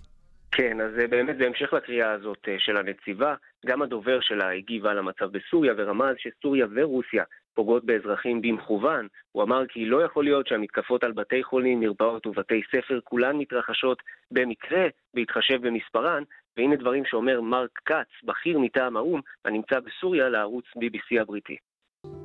[0.56, 3.34] כן, אז באמת בהמשך לקריאה הזאת של הנציבה,
[3.66, 9.08] גם הדובר שלה הגיב על המצב בסוריה ורמז שסוריה ורוסיה פוגעות באזרחים במכוון.
[9.32, 14.02] הוא אמר כי לא יכול להיות שהמתקפות על בתי חולים, מרפאות ובתי ספר כולן מתרחשות
[14.30, 16.22] במקרה, בהתחשב במספרן,
[16.56, 21.56] והנה דברים שאומר מרק כץ, בכיר מטעם האו"ם, הנמצא בסוריה לערוץ BBC הבריטי.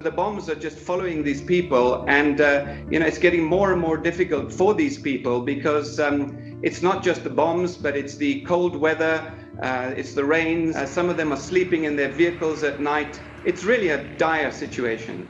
[0.00, 3.80] The bombs are just following these people, and uh, you know it's getting more and
[3.80, 6.16] more difficult for these people because um,
[6.62, 9.16] it's not just the bombs, but it's the cold weather,
[9.62, 10.76] uh, it's the rains.
[10.76, 13.18] Uh, some of them are sleeping in their vehicles at night.
[13.44, 15.26] It's really a dire situation.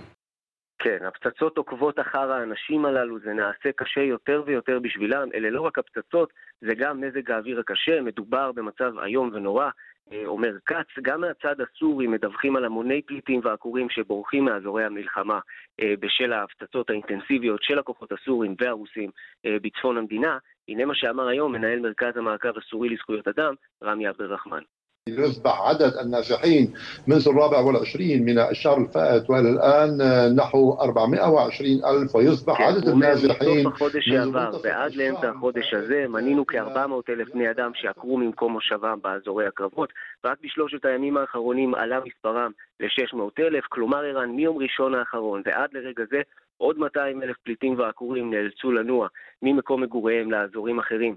[0.78, 5.28] כן, הפצצות עוקבות אחר האנשים הללו, זה נעשה קשה יותר ויותר בשבילם.
[5.35, 9.70] אלה לא רק הפצצות, זה גם מזג האוויר הקשה, מדובר במצב איום ונורא.
[10.12, 15.39] אה, אומר כץ, גם מהצד הסורי מדווחים על המוני פליטים ועקורים שבורחים מאזורי המלחמה
[15.82, 19.10] אה, בשל ההפצצות האינטנסיביות של הכוחות הסורים והרוסים
[19.45, 20.38] אה, בצפון המדינה.
[20.67, 24.62] הנה מה שאמר היום מנהל מרכז המעקב הסורי לזכויות אדם, רמי עבד רחמן.
[25.09, 26.74] يصبح عدد النازحين
[27.07, 29.90] منذ الرابع والعشرين من الشهر الفائت وإلى الآن
[30.37, 37.12] نحو 420 ألف ويصبح عدد النازحين מסוף החודש שעבר ועד לאמצע החודש הזה מנינו כ-400
[37.12, 39.92] אלף בני אדם שעקרו ממקום מושבם באזורי הקרבות
[40.24, 46.04] רק בשלושת הימים האחרונים עלה מספרם ל-600 אלף, כלומר ערן מיום ראשון האחרון ועד לרגע
[46.11, 46.20] זה
[46.57, 49.09] עוד 200 אלף פליטים ועקורים נאלצו לנוע
[49.42, 51.16] ממקום מגוריהם לאזורים אחרים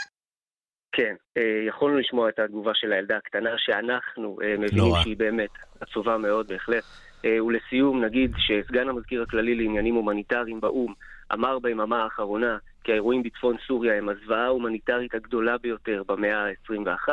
[0.91, 5.01] כן, אה, יכולנו לשמוע את התגובה של הילדה הקטנה שאנחנו אה, מבינים נורא.
[5.01, 5.49] שהיא באמת
[5.79, 6.83] עצובה מאוד בהחלט.
[7.25, 10.93] אה, ולסיום נגיד שסגן המזכיר הכללי לעניינים הומניטריים באו"ם
[11.33, 17.09] אמר ביממה האחרונה כי האירועים בצפון סוריה הם הזוועה ההומניטרית הגדולה ביותר במאה ה-21,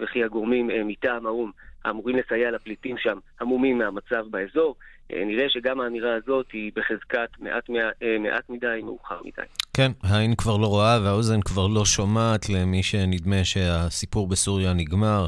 [0.00, 1.50] וכי הגורמים מטעם האו"ם
[1.84, 4.76] האמורים לסייע לפליטים שם המומים מהמצב באזור.
[5.12, 7.70] אה, נראה שגם האמירה הזאת היא בחזקת מעט,
[8.02, 9.46] אה, מעט מדי, מאוחר מדי.
[9.74, 15.26] כן, העין כבר לא רואה והאוזן כבר לא שומעת למי שנדמה שהסיפור בסוריה נגמר,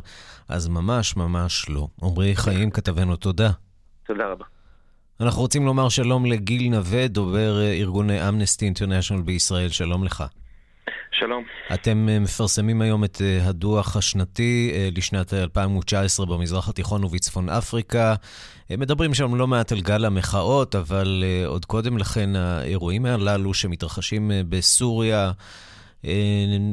[0.49, 1.89] אז ממש ממש לא.
[2.03, 3.51] עמרי חיים, כתבנו, תודה.
[4.07, 4.45] תודה רבה.
[5.21, 9.69] אנחנו רוצים לומר שלום לגיל נווה, דובר ארגוני אמנסטי אינטרנשיונל בישראל.
[9.69, 10.25] שלום לך.
[11.11, 11.45] שלום.
[11.75, 18.15] אתם אה, מפרסמים היום את אה, הדוח השנתי אה, לשנת 2019 במזרח התיכון ובצפון אפריקה.
[18.79, 25.31] מדברים שם לא מעט על גל המחאות, אבל עוד קודם לכן האירועים הללו שמתרחשים בסוריה,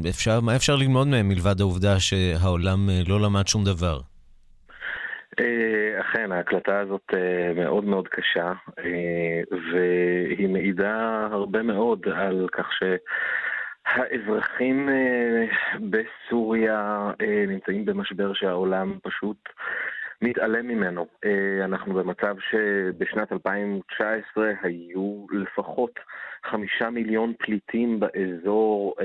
[0.09, 3.99] אפשר, מה אפשר ללמוד מהם מלבד העובדה שהעולם לא למד שום דבר?
[6.01, 7.13] אכן, ההקלטה הזאת
[7.55, 8.51] מאוד מאוד קשה,
[9.73, 12.83] והיא מעידה הרבה מאוד על כך ש...
[13.85, 15.45] האזרחים אה,
[15.89, 19.49] בסוריה אה, נמצאים במשבר שהעולם פשוט
[20.21, 21.07] מתעלם ממנו.
[21.25, 25.99] אה, אנחנו במצב שבשנת 2019 היו לפחות
[26.45, 28.95] חמישה מיליון פליטים באזור,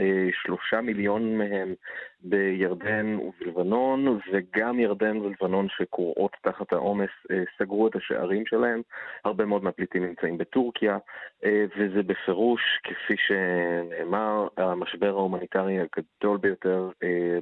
[0.42, 1.74] שלושה מיליון מהם
[2.20, 7.10] בירדן ובלבנון, וגם ירדן ולבנון שקורסות תחת העומס
[7.58, 8.82] סגרו את השערים שלהם.
[9.24, 10.98] הרבה מאוד מהפליטים נמצאים בטורקיה,
[11.44, 16.90] וזה בפירוש, כפי שנאמר, המשבר ההומניטרי הגדול ביותר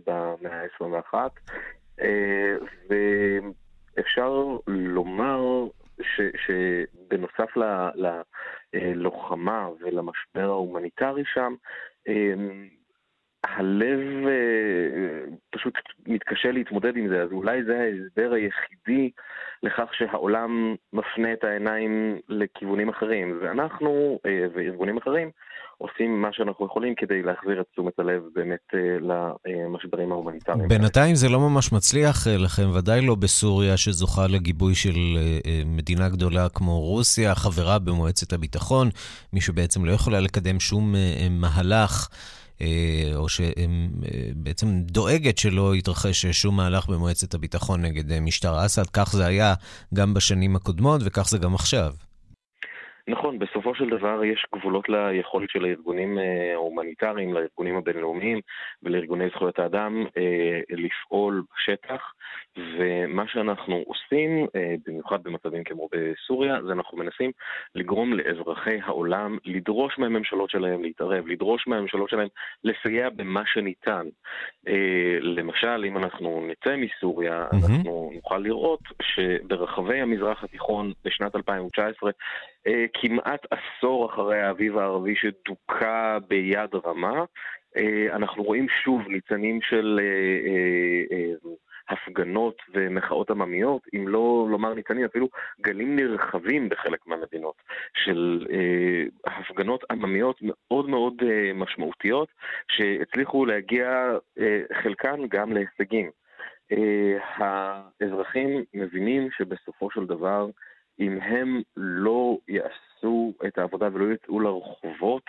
[0.06, 1.14] במאה ה-21.
[3.96, 5.64] ואפשר לומר
[6.02, 7.50] ש, שבנוסף
[8.72, 11.54] ללוחמה ולמשבר ההומניטרי שם,
[13.44, 14.00] הלב
[15.50, 15.74] פשוט
[16.07, 19.11] מתקשה להתמודד עם זה, אז אולי זה ההסבר היחידי
[19.62, 23.38] לכך שהעולם מפנה את העיניים לכיוונים אחרים.
[23.42, 24.20] ואנחנו
[24.54, 25.30] וארגונים אחרים
[25.78, 28.60] עושים מה שאנחנו יכולים כדי להחזיר את תשומת הלב באמת
[29.46, 30.68] למשברים ההומניטריים.
[30.68, 34.96] בינתיים זה לא ממש מצליח לכם, ודאי לא בסוריה שזוכה לגיבוי של
[35.66, 38.88] מדינה גדולה כמו רוסיה, חברה במועצת הביטחון,
[39.32, 40.94] מי שבעצם לא יכולה לקדם שום
[41.30, 42.08] מהלך.
[42.60, 48.87] אה, או שבעצם דואגת שלא יתרחש שום מהלך במועצת הביטחון נגד אה, משטר אסד.
[48.92, 49.54] כך זה היה
[49.94, 51.92] גם בשנים הקודמות וכך זה גם עכשיו.
[53.08, 58.40] נכון, בסופו של דבר יש גבולות ליכולת של הארגונים אה, ההומניטריים, לארגונים הבינלאומיים
[58.82, 62.12] ולארגוני זכויות האדם אה, לפעול בשטח,
[62.56, 67.30] ומה שאנחנו עושים, אה, במיוחד במצבים כמו בסוריה, זה אנחנו מנסים
[67.74, 72.28] לגרום לאזרחי העולם לדרוש מהממשלות שלהם להתערב, לדרוש מהממשלות שלהם
[72.64, 74.06] לסייע במה שניתן.
[75.20, 77.56] למשל, אם אנחנו נצא מסוריה, mm-hmm.
[77.56, 82.10] אנחנו נוכל לראות שברחבי המזרח התיכון בשנת 2019,
[82.94, 87.24] כמעט עשור אחרי האביב הערבי שדוכא ביד רמה,
[87.76, 91.50] אה, אנחנו רואים שוב ניצנים של אה, אה,
[91.88, 95.28] הפגנות ומחאות עממיות, אם לא לומר ניצנים, אפילו
[95.60, 97.54] גלים נרחבים בחלק מהמדינות
[98.04, 98.46] של
[99.26, 101.22] הפגנות עממיות מאוד מאוד
[101.54, 102.28] משמעותיות,
[102.68, 104.16] שהצליחו להגיע
[104.82, 106.10] חלקן גם להישגים.
[107.36, 110.50] האזרחים מבינים שבסופו של דבר,
[111.00, 112.93] אם הם לא יעשו
[113.46, 115.22] את העבודה ולא יצאו לרחובות,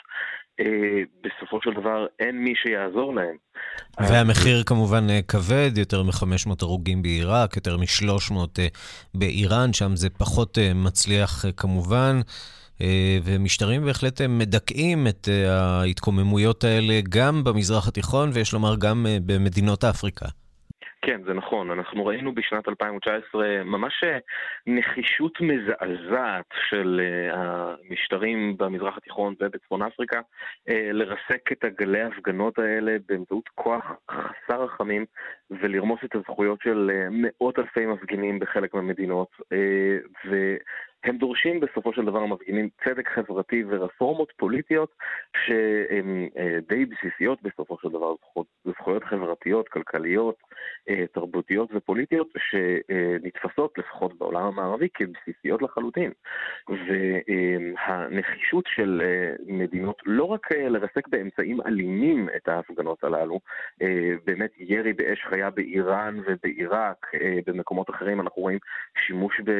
[0.60, 3.36] אה, בסופו של דבר אין מי שיעזור להם.
[4.00, 8.68] והמחיר כמובן אה, כבד, יותר מ-500 הרוגים בעיראק, יותר מ-300 אה,
[9.14, 12.22] באיראן, שם זה פחות אה, מצליח כמובן.
[13.24, 20.26] ומשטרים בהחלט מדכאים את ההתקוממויות האלה גם במזרח התיכון, ויש לומר גם במדינות אפריקה.
[21.06, 21.72] כן, זה נכון.
[21.72, 24.18] אנחנו ראינו בשנת 2019 ממש אה,
[24.68, 30.20] נחישות מזעזעת של אה, המשטרים במזרח התיכון ובצפון אפריקה
[30.70, 35.06] אה, לרסק את הגלי ההפגנות האלה באמצעות כוח חסר רחמים
[35.52, 39.30] ולרמוס את הזכויות של מאות אלפי מפגינים בחלק מהמדינות.
[40.26, 40.56] ו...
[41.06, 44.96] הם דורשים בסופו של דבר המפגינים צדק חברתי ורפורמות פוליטיות
[45.46, 48.16] שהן אה, די בסיסיות בסופו של דבר,
[48.66, 50.36] זכויות חברתיות, כלכליות,
[50.90, 56.12] אה, תרבותיות ופוליטיות שנתפסות לפחות בעולם המערבי כבסיסיות לחלוטין.
[56.70, 63.40] והנחישות של אה, מדינות לא רק לרסק באמצעים אלימים את ההפגנות הללו,
[64.26, 67.12] באמת ירי באש חיה באיראן ובעיראק,
[67.46, 68.60] במקומות אחרים אנחנו רואים
[68.98, 69.52] שימוש ב...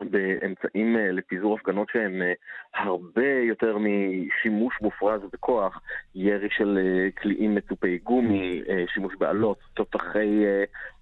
[0.00, 2.32] באמצעים אה, לפיזור הפגנות שהם אה,
[2.74, 5.80] הרבה יותר משימוש מופרז בכוח,
[6.14, 8.62] ירי של אה, קליעים מצופי גומי,
[8.94, 10.44] שימוש באלות, תותחי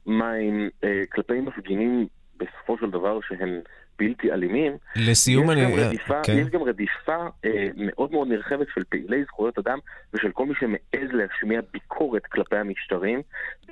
[0.06, 0.70] מים,
[1.12, 3.60] כלפי מפגינים בסופו של דבר שהם
[3.98, 5.62] בלתי אלימים, לסיום יש אני...
[5.62, 6.38] גם רדיפה, כן.
[6.38, 9.78] יש גם רדיפה אה, מאוד מאוד נרחבת של פעילי זכויות אדם
[10.14, 13.22] ושל כל מי שמעז להשמיע ביקורת כלפי המשטרים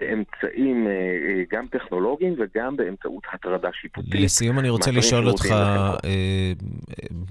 [0.00, 4.14] באמצעים אה, אה, גם טכנולוגיים וגם באמצעות הטרדה שיפוטית.
[4.14, 5.96] לסיום אני רוצה לשאול אותך, הלאה.
[6.04, 6.52] אה,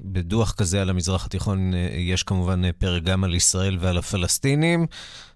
[0.02, 4.86] בדוח כזה על המזרח התיכון אה, יש כמובן אה, פרק גם על ישראל ועל הפלסטינים.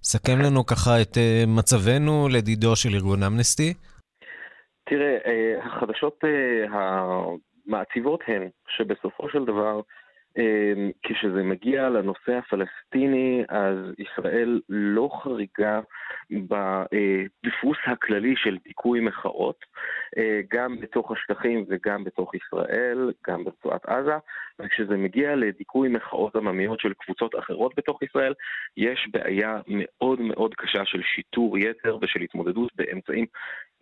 [0.03, 3.73] סכם לנו ככה את אה, מצבנו לדידו של ארגון אמנסטי.
[4.83, 6.65] תראה, אה, החדשות אה,
[7.67, 9.81] המעציבות הן שבסופו של דבר,
[10.37, 15.79] אה, כשזה מגיע לנושא הפלסטיני, אז ישראל לא חריגה
[16.31, 19.65] בדפוס הכללי של דיכוי מחאות,
[20.49, 24.17] גם בתוך השטחים וגם בתוך ישראל, גם ברצועת עזה,
[24.59, 28.33] וכשזה מגיע לדיכוי מחאות עממיות של קבוצות אחרות בתוך ישראל,
[28.77, 33.25] יש בעיה מאוד מאוד קשה של שיטור יתר ושל התמודדות באמצעים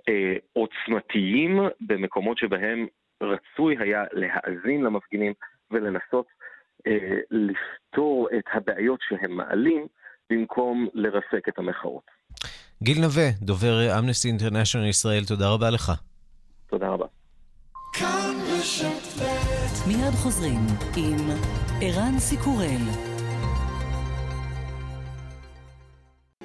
[0.09, 2.87] אה, עוצמתיים במקומות שבהם
[3.23, 5.33] רצוי היה להאזין למפגינים
[5.71, 6.25] ולנסות
[6.87, 9.87] אה, לפתור את הבעיות שהם מעלים
[10.29, 12.03] במקום לרסק את המחאות.
[12.83, 15.91] גיל נווה, דובר אמנסטי אינטרנשיונל ישראל, תודה רבה לך.
[16.67, 17.05] תודה רבה.
[19.87, 20.59] מיד חוזרים
[20.97, 21.17] עם
[21.81, 23.10] ערן סיקורל.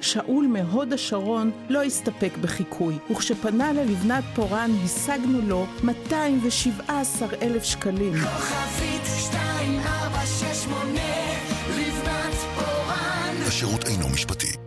[0.01, 8.13] שאול מהוד השרון לא הסתפק בחיקוי, וכשפנה ללבנת פורן השגנו לו 217 אלף שקלים.
[8.13, 11.01] כוכבית 2468
[11.79, 14.66] לבנת פורן השירות אינו משפטי.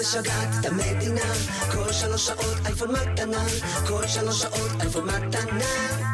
[0.00, 1.32] משגעת את המדינה
[1.72, 3.44] כל שלוש שעות אייפון מתנה
[3.86, 5.64] כל שלוש שעות אייפון מתנה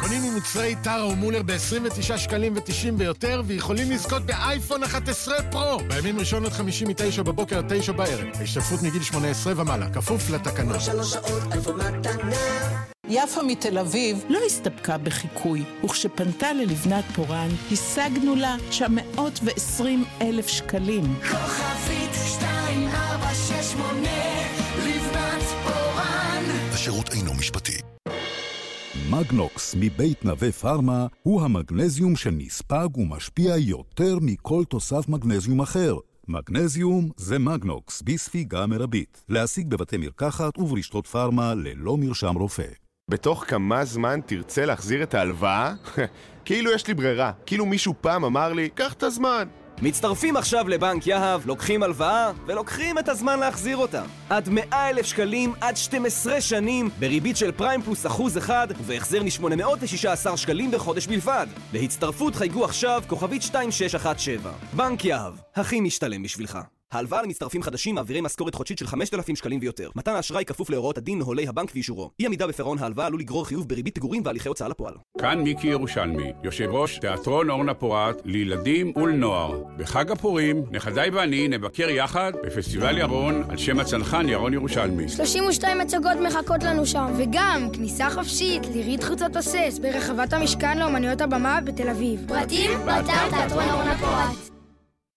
[0.00, 5.78] קונים ממוצרי טרה ומולר ב-29 שקלים ו-90 ויותר, ויכולים לזכות באייפון 11 פרו!
[5.88, 8.26] בימים ראשון עד חמישי מ-9 בבוקר עד 9 בערב.
[8.34, 10.72] ההשתתפות מגיל 18 ומעלה, כפוף לתקנון.
[10.72, 18.36] כל שלוש שעות אייפון מתנה יפה מתל אביב לא הסתפקה בחיקוי, וכשפנתה ללבנת פורן השגנו
[18.36, 21.14] לה 920 אלף שקלים.
[21.20, 22.10] כוכבית
[23.34, 24.08] 2468
[24.86, 27.78] לבנת פורן השירות אינו משפטי.
[29.10, 35.96] מגנוקס מבית נווה פארמה הוא המגנזיום שנספג ומשפיע יותר מכל תוסף מגנזיום אחר.
[36.28, 39.24] מגנזיום זה מגנוקס בספיגה מרבית.
[39.28, 42.68] להשיג בבתי מרקחת וברשתות פארמה ללא מרשם רופא.
[43.10, 45.74] בתוך כמה זמן תרצה להחזיר את ההלוואה?
[46.44, 49.48] כאילו יש לי ברירה, כאילו מישהו פעם אמר לי, קח את הזמן.
[49.82, 54.02] מצטרפים עכשיו לבנק יהב, לוקחים הלוואה ולוקחים את הזמן להחזיר אותה.
[54.30, 60.36] עד 100 אלף שקלים, עד 12 שנים, בריבית של פריים פלוס אחוז אחד, ובהחזר מ-816
[60.36, 61.46] שקלים בחודש בלבד.
[61.72, 64.52] להצטרפות חייגו עכשיו כוכבית 2617.
[64.72, 66.58] בנק יהב, הכי משתלם בשבילך.
[66.94, 69.90] ההלוואה למצטרפים חדשים מעבירי משכורת חודשית של 5,000 שקלים ויותר.
[69.96, 72.10] מתן האשראי כפוף להוראות הדין, נוהלי הבנק ואישורו.
[72.20, 74.94] אי עמידה בפירעון ההלוואה עלול לגרור חיוב בריבית פיגורים והליכי הוצאה לפועל.
[75.20, 79.62] כאן מיקי ירושלמי, יושב ראש תיאטרון אורנה פורת לילדים ולנוער.
[79.76, 85.08] בחג הפורים, נכדיי ואני נבקר יחד בפסטיבל ירון על שם הצנחן ירון ירושלמי.
[85.08, 91.60] 32 הצגות מחכות לנו שם, וגם כניסה חופשית לירית חוצות הסס ברחבת המשכן לאומנויות הבמה
[91.60, 92.20] בתל אביב.
[92.28, 94.53] פרטים באתר תיאטרון אורנה פורת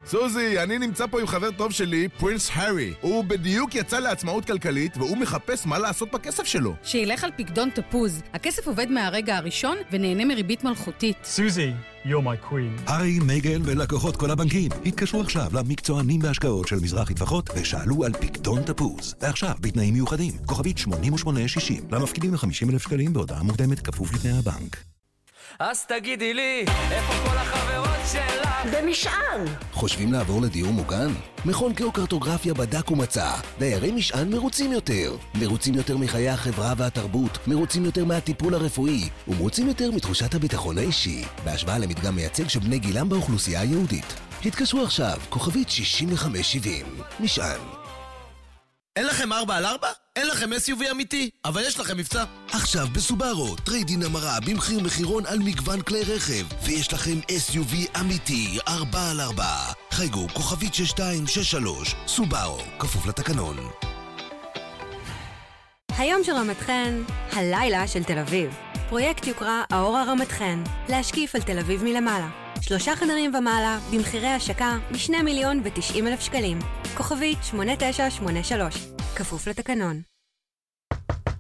[0.10, 2.94] סוזי, אני נמצא פה עם חבר טוב שלי, פרינס הארי.
[3.02, 6.74] הוא בדיוק יצא לעצמאות כלכלית, והוא מחפש מה לעשות בכסף שלו.
[6.84, 8.22] שילך על פקדון תפוז.
[8.34, 11.18] הכסף עובד מהרגע הראשון ונהנה מריבית מלכותית.
[11.24, 11.72] סוזי,
[12.06, 12.82] you're my queen.
[12.92, 18.62] הארי, מייגל ולקוחות כל הבנקים התקשרו עכשיו למקצוענים בהשקעות של מזרחי טפחות ושאלו על פקדון
[18.64, 19.16] תפוז.
[19.22, 24.97] ועכשיו, בתנאים מיוחדים, כוכבית 8860, למפקידים ל-50,000 שקלים בהודעה מוקדמת כפוף לתנאי הבנק.
[25.60, 28.48] אז תגידי לי, איפה כל החברות שלך?
[28.74, 29.46] במשען!
[29.72, 31.08] חושבים לעבור לדיור מוגן?
[31.46, 33.34] מכון גיאוקרטוגרפיה בדק ומצא.
[33.60, 35.16] דיירי משען מרוצים יותר.
[35.36, 41.78] מרוצים יותר מחיי החברה והתרבות, מרוצים יותר מהטיפול הרפואי, ומרוצים יותר מתחושת הביטחון האישי, בהשוואה
[41.78, 44.14] למדגם מייצג של בני גילם באוכלוסייה היהודית.
[44.46, 46.86] התקשרו עכשיו, כוכבית 6570.
[47.20, 47.77] משען.
[48.98, 49.88] אין לכם 4 על 4?
[50.16, 52.24] אין לכם SUV אמיתי, אבל יש לכם מבצע.
[52.52, 59.12] עכשיו בסובארו, טריידין המרה במחיר מחירון על מגוון כלי רכב, ויש לכם SUV אמיתי, 4
[59.12, 59.46] על 4.
[59.92, 63.58] חייגו כוכבית 6263, סובארו, כפוף לתקנון.
[65.98, 68.56] היום של רמת חן, הלילה של תל אביב.
[68.90, 72.47] פרויקט יוקרה האור הרמת חן, להשקיף על תל אביב מלמעלה.
[72.62, 76.60] שלושה חדרים ומעלה, במחירי השקה מ-2 מיליון ו-90 אלף שקלים.
[76.98, 78.76] כוכבית 8983,
[79.16, 80.02] כפוף לתקנון.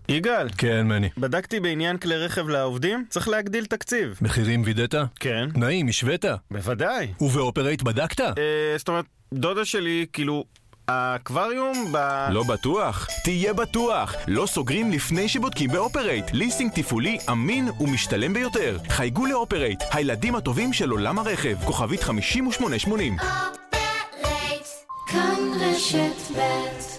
[0.09, 0.47] יגאל.
[0.57, 1.09] כן, מני.
[1.17, 4.19] בדקתי בעניין כלי רכב לעובדים, צריך להגדיל תקציב.
[4.21, 4.95] מחירים וידאת?
[5.19, 5.49] כן.
[5.53, 6.25] תנאים, השווית?
[6.51, 7.13] בוודאי.
[7.21, 8.19] ובאופרייט בדקת?
[8.21, 8.33] אה,
[8.77, 10.45] זאת אומרת, דודה שלי, כאילו,
[10.87, 11.97] האקווריום ב...
[12.31, 13.07] לא בטוח?
[13.23, 14.15] תהיה בטוח!
[14.27, 16.25] לא סוגרים לפני שבודקים באופרייט.
[16.33, 18.77] ליסינג תפעולי אמין ומשתלם ביותר.
[18.89, 21.57] חייגו לאופרייט, הילדים הטובים של עולם הרכב.
[21.65, 23.13] כוכבית 5880.
[23.19, 24.67] אופרייט,
[25.07, 26.96] כאן רשת ב'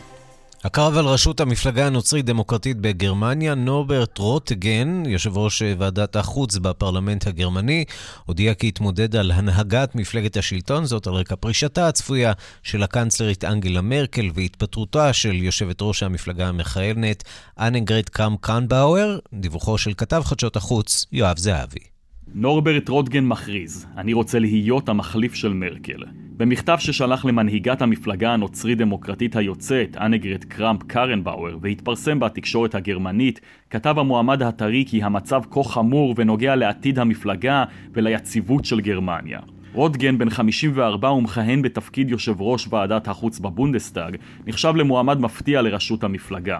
[0.64, 7.84] הקרב על ראשות המפלגה הנוצרית-דמוקרטית בגרמניה, נורברט רוטגן, יושב ראש ועדת החוץ בפרלמנט הגרמני,
[8.26, 12.32] הודיע כי יתמודד על הנהגת מפלגת השלטון, זאת על רקע פרישתה הצפויה
[12.62, 17.24] של הקנצלרית אנגלה מרקל והתפטרותה של יושבת ראש המפלגה המכהנת,
[17.58, 21.97] אנגרד קרם קרנבאואר, דיווחו של כתב חדשות החוץ, יואב זהבי.
[22.34, 26.02] נורברט רוטגן מכריז, אני רוצה להיות המחליף של מרקל.
[26.36, 34.84] במכתב ששלח למנהיגת המפלגה הנוצרי-דמוקרטית היוצאת, אנגרד קראמפ קרנבאואר, והתפרסם בתקשורת הגרמנית, כתב המועמד הטרי
[34.88, 39.40] כי המצב כה חמור ונוגע לעתיד המפלגה וליציבות של גרמניה.
[39.72, 44.16] רוטגן, בן 54 ומכהן בתפקיד יושב ראש ועדת החוץ בבונדסטאג,
[44.46, 46.58] נחשב למועמד מפתיע לראשות המפלגה.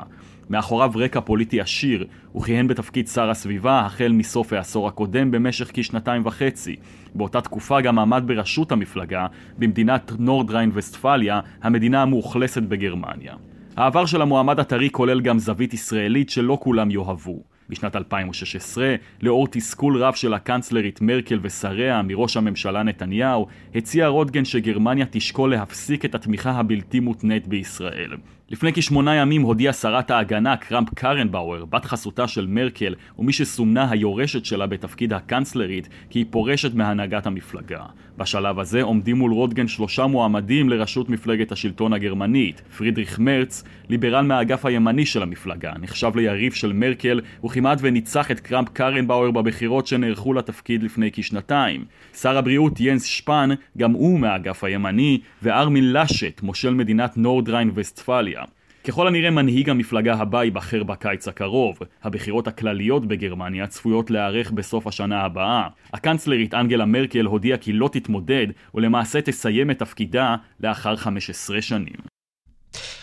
[0.50, 6.26] מאחוריו רקע פוליטי עשיר, הוא כיהן בתפקיד שר הסביבה החל מסוף העשור הקודם במשך כשנתיים
[6.26, 6.76] וחצי.
[7.14, 9.26] באותה תקופה גם עמד בראשות המפלגה
[9.58, 13.34] במדינת נורדריין וסטפליה, המדינה המאוכלסת בגרמניה.
[13.76, 17.42] העבר של המועמד הטרי כולל גם זווית ישראלית שלא כולם יאהבו.
[17.68, 25.06] בשנת 2016, לאור תסכול רב של הקנצלרית מרקל ושריה מראש הממשלה נתניהו, הציע רוטגן שגרמניה
[25.10, 28.10] תשקול להפסיק את התמיכה הבלתי מותנית בישראל.
[28.50, 34.44] לפני כשמונה ימים הודיעה שרת ההגנה קראמפ קרנבאואר, בת חסותה של מרקל ומי שסומנה היורשת
[34.44, 37.82] שלה בתפקיד הקנצלרית, כי היא פורשת מהנהגת המפלגה.
[38.18, 42.60] בשלב הזה עומדים מול רוטגן שלושה מועמדים לראשות מפלגת השלטון הגרמנית.
[42.60, 48.68] פרידריך מרץ, ליברל מהאגף הימני של המפלגה, נחשב ליריב של מרקל, וכמעט וניצח את קראמפ
[48.68, 51.84] קרנבאואר בבחירות שנערכו לתפקיד לפני כשנתיים.
[52.20, 58.37] שר הבריאות ינס שפן, גם הוא מהאגף הימני, וארמין לשט, מושל מדינת נורדריין וסטפליה.
[58.84, 61.78] ככל הנראה מנהיג המפלגה הבא ייבחר בקיץ הקרוב.
[62.02, 65.68] הבחירות הכלליות בגרמניה צפויות להיערך בסוף השנה הבאה.
[65.92, 72.17] הקנצלרית אנגלה מרקל הודיעה כי לא תתמודד, ולמעשה תסיים את תפקידה לאחר 15 שנים.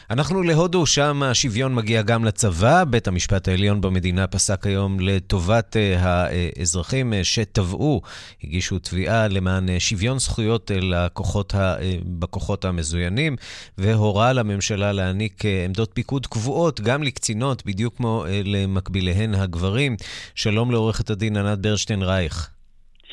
[0.09, 2.83] אנחנו להודו, שם השוויון מגיע גם לצבא.
[2.83, 8.01] בית המשפט העליון במדינה פסק היום לטובת uh, האזרחים uh, שטבעו,
[8.43, 11.75] הגישו תביעה למען uh, שוויון זכויות לכוחות ה,
[12.19, 13.35] בכוחות המזוינים,
[13.77, 19.95] והורה לממשלה להעניק עמדות פיקוד קבועות גם לקצינות, בדיוק כמו למקביליהן הגברים.
[20.35, 22.54] שלום לעורכת הדין ענת ברשטיין רייך.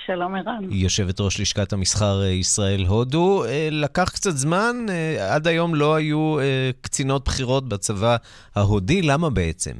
[0.06, 0.64] שלום ערן.
[0.70, 3.44] יושבת ראש לשכת המסחר אה, ישראל-הודו.
[3.44, 6.36] אה, לקח קצת זמן, אה, עד היום לא היו
[6.80, 8.16] קצינות בכירות בצבא
[8.56, 9.72] ההודי, למה בעצם?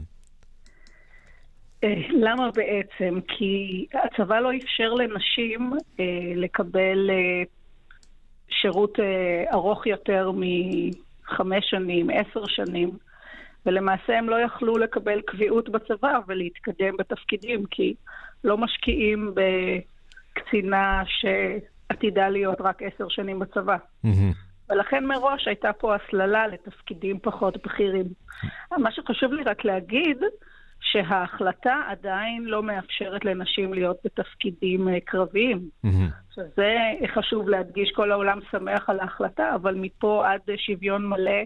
[2.11, 3.21] למה בעצם?
[3.29, 5.73] כי הצבא לא אפשר לנשים
[6.37, 7.11] לקבל
[8.49, 8.99] שירות
[9.53, 12.91] ארוך יותר מחמש שנים, עשר שנים,
[13.67, 17.95] ולמעשה הם לא יכלו לקבל קביעות בצבא ולהתקדם בתפקידים, כי
[18.45, 19.41] לא משקיעים ב...
[20.33, 23.77] קצינה שעתידה להיות רק עשר שנים בצבא.
[24.71, 28.07] ולכן מראש הייתה פה הסללה לתפקידים פחות בכירים.
[28.79, 30.17] מה שחשוב לי רק להגיד,
[30.81, 35.69] שההחלטה עדיין לא מאפשרת לנשים להיות בתפקידים אה, קרביים.
[36.35, 36.77] שזה
[37.15, 41.41] חשוב להדגיש, כל העולם שמח על ההחלטה, אבל מפה עד שוויון מלא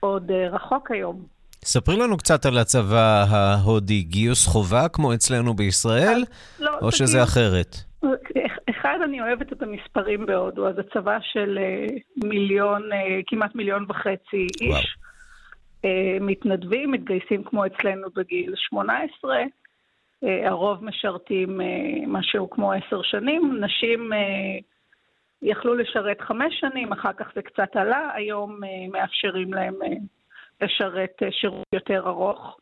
[0.00, 1.24] עוד אה, רחוק היום.
[1.64, 6.24] ספרי לנו קצת על הצבא ההודי, גיוס חובה כמו אצלנו בישראל,
[6.58, 7.28] לא, או שזה גיוס...
[7.28, 7.87] אחרת?
[8.70, 11.86] אחד, אני אוהבת את המספרים בהודו, אז הצבא של אה,
[12.24, 14.70] מיליון, אה, כמעט מיליון וחצי איש.
[14.70, 14.82] וואו.
[15.84, 19.42] אה, מתנדבים, מתגייסים כמו אצלנו בגיל 18,
[20.22, 21.60] הרוב משרתים
[22.06, 24.10] משהו כמו עשר שנים, נשים
[25.42, 28.60] יכלו לשרת חמש שנים, אחר כך זה קצת עלה, היום
[28.92, 29.74] מאפשרים להם
[30.60, 32.58] לשרת שירות יותר ארוך.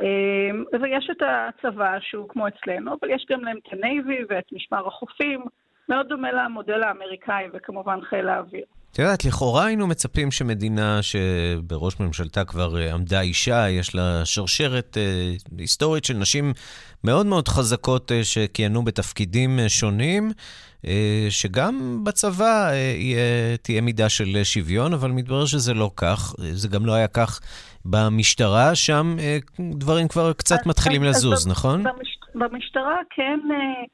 [0.00, 4.86] אמ, ויש את הצבא שהוא כמו אצלנו, אבל יש גם להם את הנייבי ואת משמר
[4.86, 5.44] החופים,
[5.88, 8.64] מאוד דומה למודל האמריקאי וכמובן חיל האוויר.
[8.92, 14.96] את יודעת, לכאורה היינו מצפים שמדינה שבראש ממשלתה כבר אה, עמדה אישה, יש לה שרשרת
[15.00, 16.52] אה, היסטורית של נשים
[17.04, 20.32] מאוד מאוד חזקות אה, שכיהנו בתפקידים שונים,
[21.30, 22.70] שגם בצבא
[23.62, 26.34] תהיה מידה של שוויון, אבל מתברר שזה לא כך.
[26.38, 27.40] זה גם לא היה כך
[27.84, 29.38] במשטרה, שם אה,
[29.78, 31.82] דברים כבר קצת אז, מתחילים אז, לזוז, אז נכון?
[31.82, 33.84] במש, במשטרה כן אה,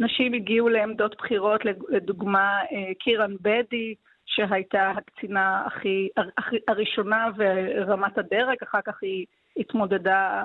[0.00, 3.94] נשים הגיעו לעמדות בחירות, לדוגמה אה, קירן בדי,
[4.26, 9.26] שהייתה הקצינה הכי, הכי הראשונה ורמת הדרג, אחר כך היא
[9.56, 10.42] התמודדה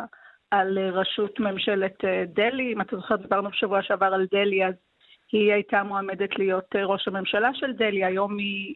[0.51, 1.95] על ראשות ממשלת
[2.33, 2.73] דלהי.
[2.73, 4.73] אם אתה זוכר, דיברנו בשבוע שעבר על דלהי, אז
[5.31, 8.75] היא הייתה מועמדת להיות ראש הממשלה של דלהי, היום היא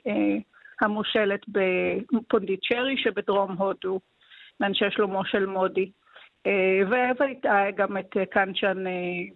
[0.81, 3.99] המושלת בפונדיצ'רי שבדרום הודו,
[4.59, 5.91] מאנשי שלמה של מודי.
[6.47, 6.81] אה,
[7.19, 8.83] והייתה גם את קנצ'ן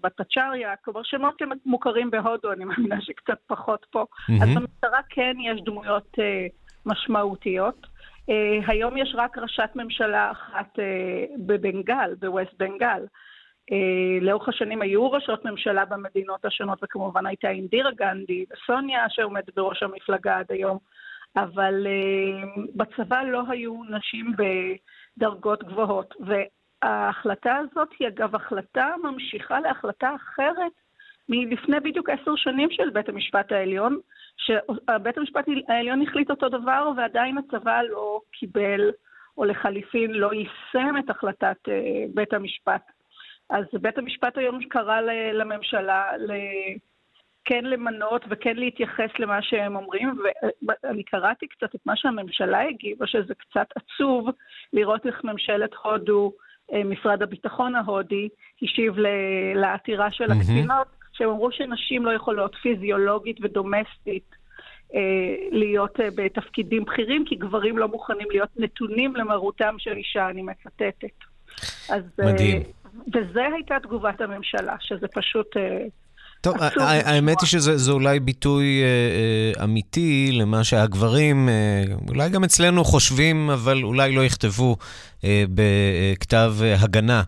[0.03, 4.01] בטצ'ריה, כלומר שמות שמוכרים בהודו, אני מאמינה שקצת פחות פה.
[4.01, 4.43] Mm-hmm.
[4.43, 6.18] אז במשטרה כן יש דמויות
[6.86, 7.88] משמעותיות.
[8.68, 10.80] היום יש רק ראשת ממשלה אחת
[11.45, 13.05] בבנגל, בווסט בנגל.
[14.22, 20.38] לאורך השנים היו ראשות ממשלה במדינות השונות, וכמובן הייתה אינדירה גנדי וסוניה שעומדת בראש המפלגה
[20.38, 20.78] עד היום,
[21.36, 21.88] אבל
[22.76, 24.34] בצבא לא היו נשים
[25.18, 26.15] בדרגות גבוהות.
[26.20, 30.72] וההחלטה הזאת היא אגב החלטה ממשיכה להחלטה אחרת
[31.30, 33.99] מלפני בדיוק עשר שנים של בית המשפט העליון,
[34.38, 38.91] שבית המשפט העליון החליט אותו דבר ועדיין הצבא לא קיבל,
[39.38, 41.72] או לחליפין לא יישם את החלטת uh,
[42.13, 42.82] בית המשפט.
[43.49, 45.01] אז בית המשפט היום קרא
[45.34, 46.11] לממשלה
[47.47, 50.21] כן למנות וכן להתייחס למה שהם אומרים,
[50.67, 54.29] ואני קראתי קצת את מה שהממשלה הגיבה, שזה קצת עצוב
[54.73, 56.31] לראות איך ממשלת הודו,
[56.73, 58.29] אה, משרד הביטחון ההודי,
[58.61, 58.95] השיב
[59.55, 64.35] לעתירה של הקצינות, שהם אמרו שנשים לא יכולות פיזיולוגית ודומסטית
[64.95, 64.99] אה,
[65.51, 71.25] להיות אה, בתפקידים בכירים, כי גברים לא מוכנים להיות נתונים למרותם של אישה, אני מצטטת.
[71.89, 72.63] אז, מדהים.
[73.13, 75.57] וזה הייתה תגובת הממשלה, שזה פשוט...
[76.41, 78.88] טוב, האמת היא שזה אולי ביטוי אה,
[79.59, 84.77] אה, אמיתי למה שהגברים, אה, אולי גם אצלנו חושבים, אבל אולי לא יכתבו
[85.49, 87.23] בכתב הגנה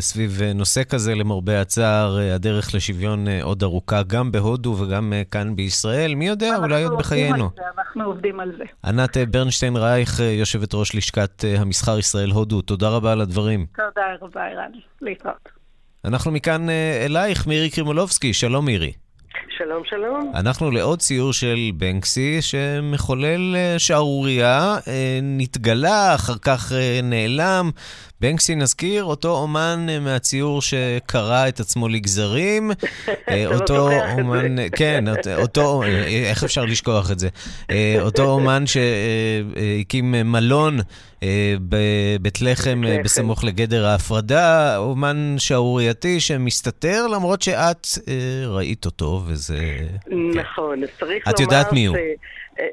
[0.00, 6.14] סביב נושא כזה, למרבה הצער, הדרך לשוויון עוד ארוכה, גם בהודו וגם כאן בישראל.
[6.14, 7.50] מי יודע, אולי עוד בחיינו.
[7.78, 8.64] אנחנו עובדים על זה.
[8.84, 13.66] ענת ברנשטיין רייך, יושבת ראש לשכת המסחר ישראל-הודו, תודה רבה על הדברים.
[13.76, 14.70] תודה רבה, ערן.
[15.00, 15.59] להתראות.
[16.04, 16.66] אנחנו מכאן
[17.04, 18.32] אלייך, מירי קרימולובסקי.
[18.32, 18.92] שלום, מירי.
[19.58, 20.32] שלום, שלום.
[20.34, 24.76] אנחנו לעוד ציור של בנקסי שמחולל שערורייה,
[25.22, 26.72] נתגלה, אחר כך
[27.02, 27.70] נעלם.
[28.20, 32.70] בנקסי, נזכיר, אותו אומן מהציור שקרע את עצמו לגזרים.
[33.54, 35.04] אותו אומן, כן,
[35.38, 35.82] אותו,
[36.26, 37.28] איך אפשר לשכוח את זה?
[38.00, 40.78] אותו אומן שהקים מלון
[41.60, 47.86] בבית לחם בסמוך לגדר ההפרדה, אומן שערורייתי שמסתתר, למרות שאת
[48.46, 49.58] ראית אותו, וזה...
[50.34, 51.34] נכון, צריך לומר...
[51.34, 51.96] את יודעת מי הוא.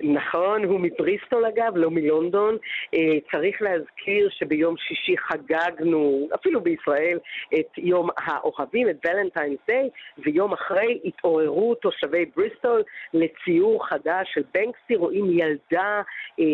[0.02, 2.58] נכון, הוא מבריסטול אגב, לא מלונדון.
[2.94, 3.00] אה,
[3.32, 7.20] צריך להזכיר שביום שישי חגגנו, אפילו בישראל,
[7.60, 12.84] את יום האוהבים, את ולנטיינס דיי, ויום אחרי התעוררו תושבי בריסטול
[13.14, 16.02] לציור חדש של בנקסי, רואים ילדה
[16.40, 16.46] אה,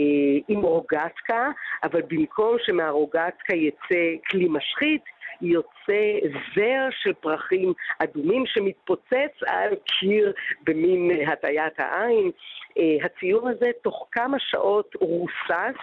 [0.47, 1.51] עם רוגטקה,
[1.83, 5.01] אבל במקום שמהרוגטקה יצא כלי משחית,
[5.41, 12.31] יוצא זר של פרחים אדומים שמתפוצץ על קיר במין הטיית העין.
[12.77, 15.79] אה, הציור הזה תוך כמה שעות רוסס.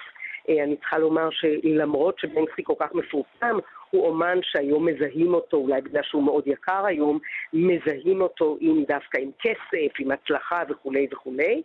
[0.49, 3.59] אה, אני צריכה לומר שלמרות שבנקסי כל כך מפורסם,
[3.91, 7.19] הוא אומן שהיום מזהים אותו, אולי בגלל שהוא מאוד יקר היום,
[7.53, 11.63] מזהים אותו עם דווקא עם כסף, עם הצלחה וכולי וכולי.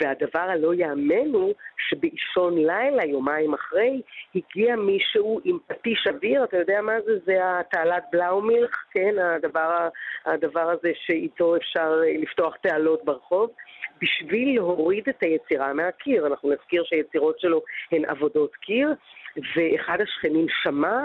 [0.00, 1.54] והדבר הלא יאמן הוא
[1.88, 4.02] שבאישון לילה, יומיים אחרי,
[4.34, 7.12] הגיע מישהו עם פטיש אוויר, אתה יודע מה זה?
[7.26, 9.14] זה התעלת בלאומילך, כן?
[9.18, 9.88] הדבר,
[10.26, 13.50] הדבר הזה שאיתו אפשר לפתוח תעלות ברחוב.
[14.02, 16.26] בשביל להוריד את היצירה מהקיר.
[16.26, 17.62] אנחנו נזכיר שהיצירות שלו
[17.92, 18.94] הן עבודות קיר,
[19.56, 20.98] ואחד השכנים שמע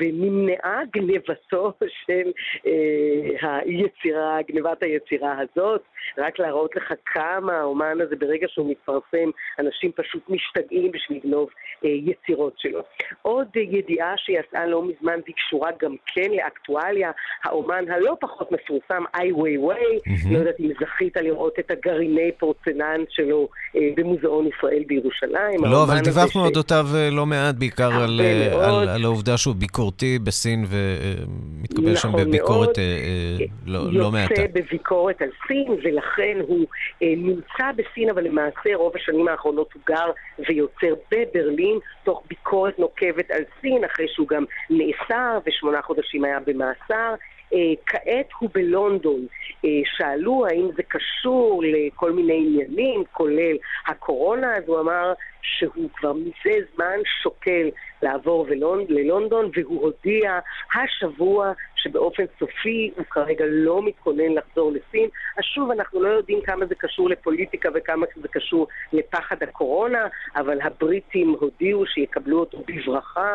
[0.00, 1.72] ונמנעה גנבתו
[2.06, 2.30] של
[2.66, 5.82] אה, היצירה, גנבת היצירה הזאת.
[6.18, 11.48] רק להראות לך כמה האומן הזה, ברגע שהוא מתפרסם, אנשים פשוט משתגעים בשביל לגנוב
[11.84, 12.80] אה, יצירות שלו.
[13.22, 17.10] עוד אה, ידיעה שיצאה לא מזמן והיא קשורה גם כן לאקטואליה,
[17.44, 19.98] האומן הלא פחות מפורסם, איי ווי ווי,
[20.30, 25.64] לא יודעת אם זכית לראות את הגרעיני פורצנן שלו אה, במוזיאון ישראל בירושלים.
[25.64, 26.94] לא, אבל דיווחנו אודותיו ש...
[27.12, 28.20] לא מעט, בעיקר על,
[28.62, 34.34] על, על העובדה שהוא ביקורתי בסין ומתקבל נכון שם בביקורת מאוד, לא, לא מעטה.
[34.42, 36.66] יוצא בביקורת על סין, ולכן הוא
[37.00, 40.10] נמצא בסין, אבל למעשה רוב השנים האחרונות הוא גר
[40.48, 47.14] ויוצר בברלין, תוך ביקורת נוקבת על סין, אחרי שהוא גם נאסר ושמונה חודשים היה במאסר.
[47.52, 49.26] Uh, כעת הוא בלונדון.
[49.50, 56.12] Uh, שאלו האם זה קשור לכל מיני עניינים, כולל הקורונה, אז הוא אמר שהוא כבר
[56.12, 57.68] מזה זמן שוקל
[58.02, 60.38] לעבור ולונד, ללונדון, והוא הודיע
[60.74, 65.08] השבוע שבאופן סופי הוא כרגע לא מתכונן לחזור לסין.
[65.38, 70.60] אז שוב, אנחנו לא יודעים כמה זה קשור לפוליטיקה וכמה זה קשור לפחד הקורונה, אבל
[70.60, 73.34] הבריטים הודיעו שיקבלו אותו בברכה,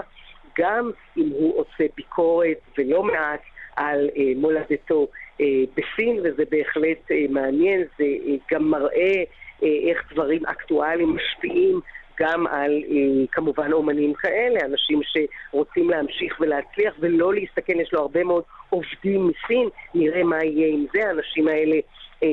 [0.57, 3.41] גם אם הוא עושה ביקורת ולא מעט
[3.75, 5.07] על אה, מולדתו
[5.41, 5.45] אה,
[5.75, 8.05] בסין, וזה בהחלט אה, מעניין, זה
[8.51, 9.23] גם מראה
[9.61, 11.79] איך דברים אקטואליים משפיעים
[12.19, 12.83] גם על
[13.31, 19.69] כמובן אומנים כאלה, אנשים שרוצים להמשיך ולהצליח ולא להסתכן, יש לו הרבה מאוד עובדים מסין,
[19.95, 21.75] נראה מה יהיה עם זה, האנשים האלה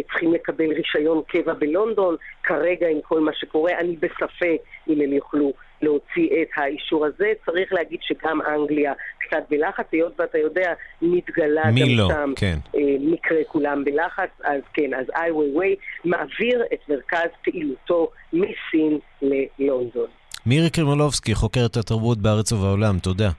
[0.03, 4.57] צריכים לקבל רישיון קבע בלונדון, כרגע עם כל מה שקורה, אני בספק
[4.89, 7.33] אם הם יוכלו להוציא את האישור הזה.
[7.47, 10.73] צריך להגיד שגם אנגליה קצת בלחץ, היות ואתה יודע,
[11.03, 12.09] מתגלה גם לא?
[12.09, 12.57] שם כן.
[12.77, 18.99] אה, מקרה כולם בלחץ, אז כן, אז איי ווי ווי מעביר את מרכז פעילותו מסין
[19.23, 20.07] ללונדון.
[20.47, 23.31] מירי קרימולובסקי, חוקרת התרבות בארץ ובעולם, תודה.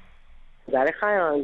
[0.65, 1.39] תודה לך, ערן.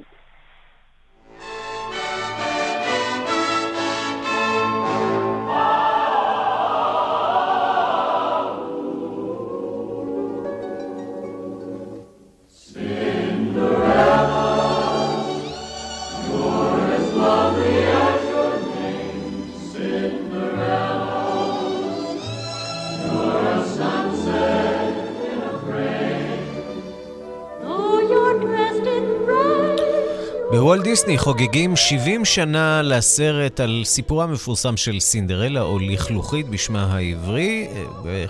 [30.69, 37.67] בוולט דיסני חוגגים 70 שנה לסרט על סיפורה המפורסם של סינדרלה, או לכלוכית בשמה העברי.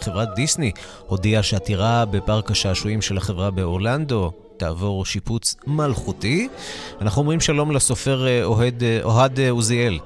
[0.01, 0.71] חברת דיסני
[1.07, 6.49] הודיעה שהטירה בפארק השעשועים של החברה באורלנדו תעבור שיפוץ מלכותי.
[7.01, 9.99] אנחנו אומרים שלום לסופר אה, אוהד, אה, אוהד אה, עוזיאל.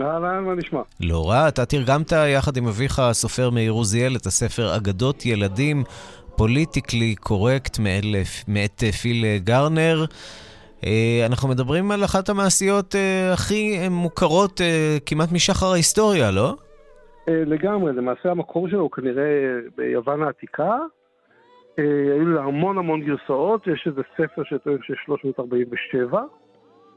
[0.00, 0.80] אהלן, מה נשמע?
[1.00, 5.84] לא רע, אתה תרגמת יחד עם אביך, הסופר מאיר עוזיאל, את הספר אגדות ילדים,
[6.36, 7.78] פוליטיקלי קורקט
[8.48, 10.04] מאת פיל גרנר.
[11.26, 12.94] אנחנו מדברים על אחת המעשיות
[13.32, 14.60] הכי מוכרות
[15.06, 16.54] כמעט משחר ההיסטוריה, לא?
[17.28, 19.24] לגמרי, למעשה המקור שלו הוא כנראה
[19.76, 20.78] ביוון העתיקה.
[21.76, 26.22] היו לו המון המון גרסאות, יש איזה ספר שטוען שיש 347,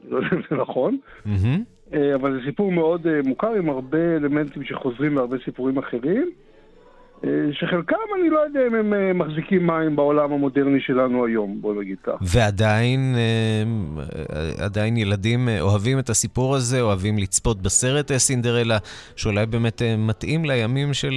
[0.08, 0.98] לא יודע אם זה נכון,
[2.14, 6.30] אבל זה סיפור מאוד מוכר עם הרבה אלמנטים שחוזרים להרבה סיפורים אחרים.
[7.52, 12.12] שחלקם אני לא יודע אם הם מחזיקים מים בעולם המודרני שלנו היום, בוא נגיד כך.
[12.20, 13.14] ועדיין
[14.58, 18.78] עדיין ילדים אוהבים את הסיפור הזה, אוהבים לצפות בסרט סינדרלה,
[19.16, 21.14] שאולי באמת מתאים לימים של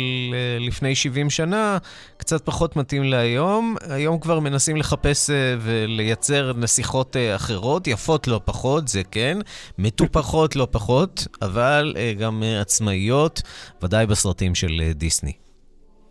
[0.59, 1.77] לפני 70 שנה,
[2.17, 3.75] קצת פחות מתאים להיום.
[3.89, 5.29] היום כבר מנסים לחפש
[5.59, 9.37] ולייצר נסיכות אחרות, יפות לא פחות, זה כן,
[9.79, 13.41] מטופחות לא פחות, אבל גם עצמאיות,
[13.83, 15.31] ודאי בסרטים של דיסני.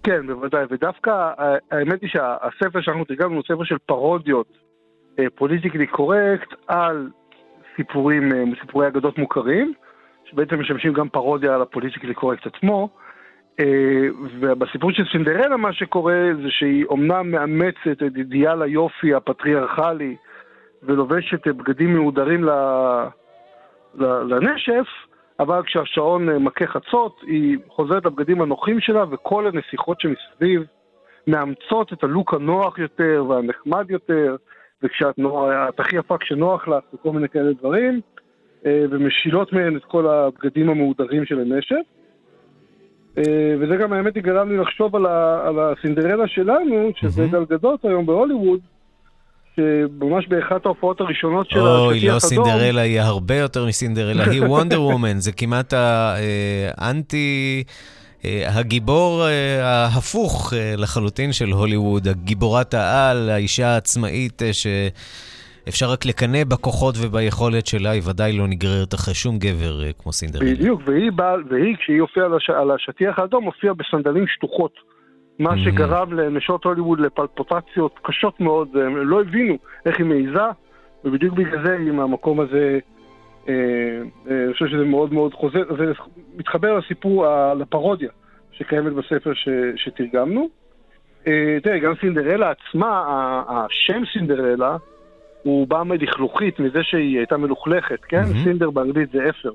[0.04, 1.30] כן, בוודאי, ודווקא
[1.70, 4.58] האמת היא שהספר שאנחנו תרגמנו הוא ספר של פרודיות
[5.34, 7.10] פוליטיקלי קורקט על
[7.76, 8.28] סיפורים,
[8.60, 9.72] סיפורי אגדות מוכרים,
[10.24, 12.88] שבעצם משמשים גם פרודיה על הפוליטיקלי קורקט עצמו.
[14.40, 20.16] ובסיפור של סינדרלה מה שקורה זה שהיא אומנם מאמצת את אידיאל היופי הפטריארכלי
[20.82, 22.44] ולובשת בגדים מהודרים
[23.98, 24.86] לנשף,
[25.40, 30.62] אבל כשהשעון מכה חצות, היא חוזרת לבגדים הנוחים שלה, וכל הנסיכות שמסביב
[31.26, 34.36] מאמצות את הלוק הנוח יותר והנחמד יותר,
[34.82, 38.00] וכשאת נוח, הכי יפה כשנוח לך וכל מיני כאלה דברים,
[38.64, 41.82] ומשילות מהן את כל הבגדים המהודרים של הנשף.
[43.60, 48.06] וזה גם האמת היא גרם לי לחשוב על, ה, על הסינדרלה שלנו, שזה גלגדות היום
[48.06, 48.60] בהוליווד,
[49.56, 51.86] שממש באחת ההופעות הראשונות של השטיח אדום...
[51.86, 55.74] אוי, לא סינדרלה, היא הרבה יותר מסינדרלה, היא וונדר וומן, זה כמעט
[56.76, 57.64] האנטי...
[58.46, 59.22] הגיבור
[59.62, 68.02] ההפוך לחלוטין של הוליווד, הגיבורת העל, האישה העצמאית שאפשר רק לקנא בכוחות וביכולת שלה, היא
[68.10, 70.50] ודאי לא נגררת אחרי שום גבר כמו סינדרלה.
[70.50, 72.26] בדיוק, והיא, בא, והיא כשהיא הופיעה
[72.60, 74.91] על השטיח האדום, הופיעה בסנדלים שטוחות.
[75.38, 79.56] מה שגרם לנשות הוליווד לפלפוטציות קשות מאוד, והם לא הבינו
[79.86, 80.46] איך היא מעיזה,
[81.04, 82.78] ובדיוק בגלל זה היא מהמקום הזה,
[83.46, 85.92] אני חושב שזה מאוד מאוד חוזר, זה
[86.36, 87.26] מתחבר לסיפור,
[87.58, 88.10] לפרודיה
[88.52, 90.48] שקיימת בספר ש, שתרגמנו.
[91.62, 93.04] תראה, גם סינדרלה עצמה,
[93.48, 94.76] השם סינדרלה,
[95.42, 98.22] הוא בא מלכלוכית, מזה שהיא הייתה מלוכלכת, כן?
[98.22, 98.44] Mm-hmm.
[98.44, 99.50] סינדר באנגלית זה אפר,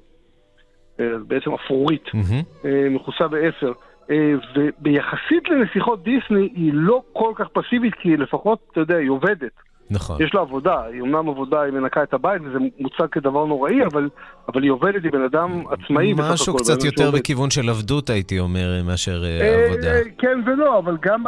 [1.28, 2.66] בעצם אפרורית, mm-hmm.
[2.90, 3.72] מכוסה באפר.
[4.10, 9.52] וביחסית לנסיכות דיסני היא לא כל כך פסיבית, כי לפחות, אתה יודע, היא עובדת.
[9.90, 10.22] נכון.
[10.22, 14.10] יש לה עבודה, היא אומנם עבודה, היא מנקה את הבית, וזה מוצג כדבר נוראי, אבל,
[14.48, 16.14] אבל היא עובדת, היא בן אדם עצמאי.
[16.18, 17.20] משהו קצת יותר שעובד.
[17.20, 19.92] בכיוון של עבדות, הייתי אומר, מאשר אה, עבודה.
[20.18, 21.24] כן ולא, אבל גם,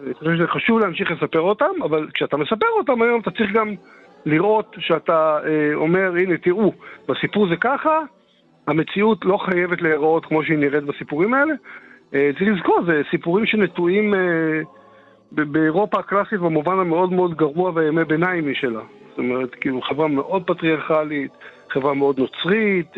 [0.04, 3.74] אני חושב שזה חשוב להמשיך לספר אותם, אבל כשאתה מספר אותם היום אתה צריך גם
[4.26, 6.72] לראות שאתה אה, אומר, הנה תראו,
[7.08, 8.00] בסיפור זה ככה,
[8.66, 11.54] המציאות לא חייבת להיראות כמו שהיא נראית בסיפורים האלה.
[12.14, 14.14] אה, צריך לזכור, זה סיפורים שנטועים
[15.32, 18.80] באירופה הקלאסית במובן המאוד מאוד גרוע והימי ביניים משלה.
[19.10, 21.30] זאת אומרת, כאילו חברה מאוד פטריארכלית,
[21.70, 22.94] חברה מאוד נוצרית,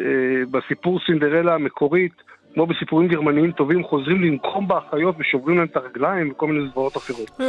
[0.50, 2.12] בסיפור סינדרלה המקורית,
[2.56, 7.40] כמו בסיפורים גרמניים טובים, חוזרים לנקום באחיות ושוברים להם את הרגליים וכל מיני זוועות אחרות.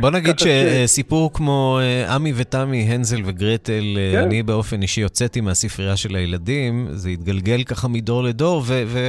[0.00, 4.22] בוא נגיד שסיפור כמו אה, עמי ותמי, הנזל וגרטל, אה, כן.
[4.22, 8.62] אני באופן אישי הוצאתי מהספרייה של הילדים, זה התגלגל ככה מדור לדור,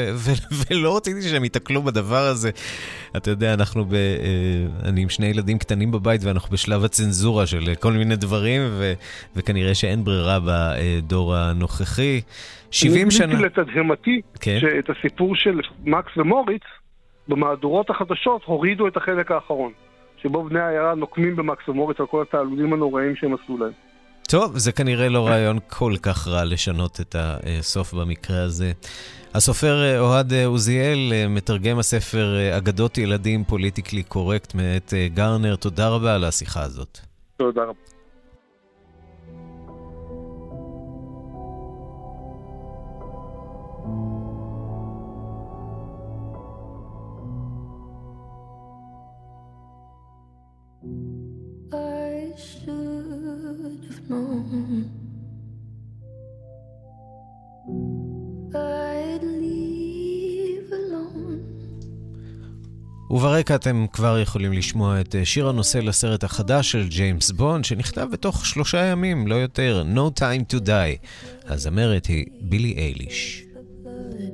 [0.72, 2.50] ולא רציתי שהם ייתקלו בדבר הזה.
[3.18, 3.94] אתה יודע, אנחנו ב...
[3.94, 8.62] אה, אני עם שני ילדים קטנים בבית, ואנחנו בשלב הצנזורה של כל מיני דברים,
[9.36, 12.22] וכנראה שאין ברירה בדור הנוכחי.
[12.72, 13.26] 70 שנה...
[13.26, 14.58] אני גיליתי לתדהמתי, כן?
[14.62, 16.64] שאת הסיפור של מקס ומוריץ,
[17.28, 19.72] במהדורות החדשות הורידו את החלק האחרון,
[20.22, 23.72] שבו בני העיירה נוקמים במקס ומוריץ על כל התעלולים הנוראים שהם עשו להם.
[24.30, 28.72] טוב, זה כנראה לא רעיון כל כך רע לשנות את הסוף במקרה הזה.
[29.34, 35.90] הסופר אה, אוהד אה, עוזיאל, אה, מתרגם הספר אגדות ילדים פוליטיקלי קורקט מאת גרנר, תודה
[35.90, 37.00] רבה על השיחה הזאת.
[37.38, 37.91] תודה רבה.
[63.12, 68.08] וברקע אתם כבר יכולים לשמוע את אה, שיר הנושא לסרט החדש של ג'יימס בונד, שנכתב
[68.12, 71.08] בתוך שלושה ימים, לא יותר, No Time to Die.
[71.46, 73.44] הזמרת היא בילי אייליש.
[73.84, 74.31] But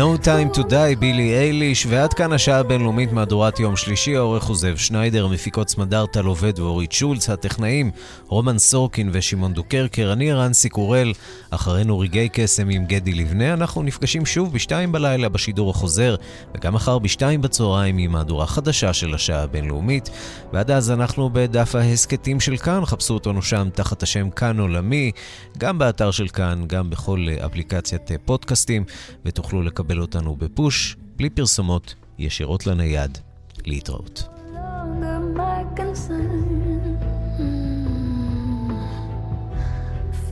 [0.00, 4.56] No Time to Die, בילי אייליש, ועד כאן השעה הבינלאומית מהדורת יום שלישי, העורך הוא
[4.56, 7.90] זאב שניידר, מפיקות סמדר טל עובד ואורית שולץ, הטכנאים
[8.26, 11.12] רומן סורקין ושמעון דוקרקר, אני רנסי קורל,
[11.50, 16.16] אחרינו רגעי קסם עם גדי לבנה, אנחנו נפגשים שוב בשתיים בלילה בשידור החוזר,
[16.54, 20.10] וגם מחר בשתיים בצהריים עם מהדורה חדשה של השעה הבינלאומית,
[20.52, 25.12] ועד אז אנחנו בדף ההסכתים של כאן, חפשו אותנו שם תחת השם כאן עולמי,
[25.58, 28.84] גם באתר של כאן, גם בכל אפליקציית פודקאסטים,
[29.24, 33.18] ותוכלו לקבל אותנו בפוש, בלי פרסומות, ישירות לנייד.
[33.66, 34.28] להתראות.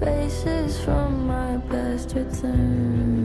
[0.01, 3.18] Faces from my past return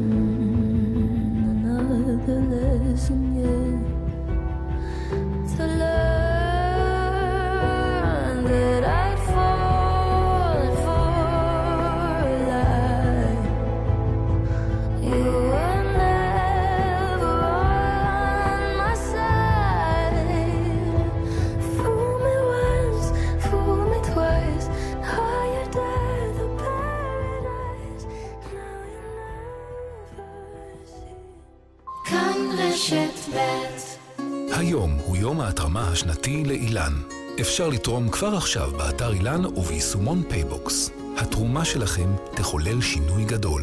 [37.53, 40.91] אפשר לתרום כבר עכשיו באתר אילן וביישומון פייבוקס.
[41.17, 43.61] התרומה שלכם תחולל שינוי גדול.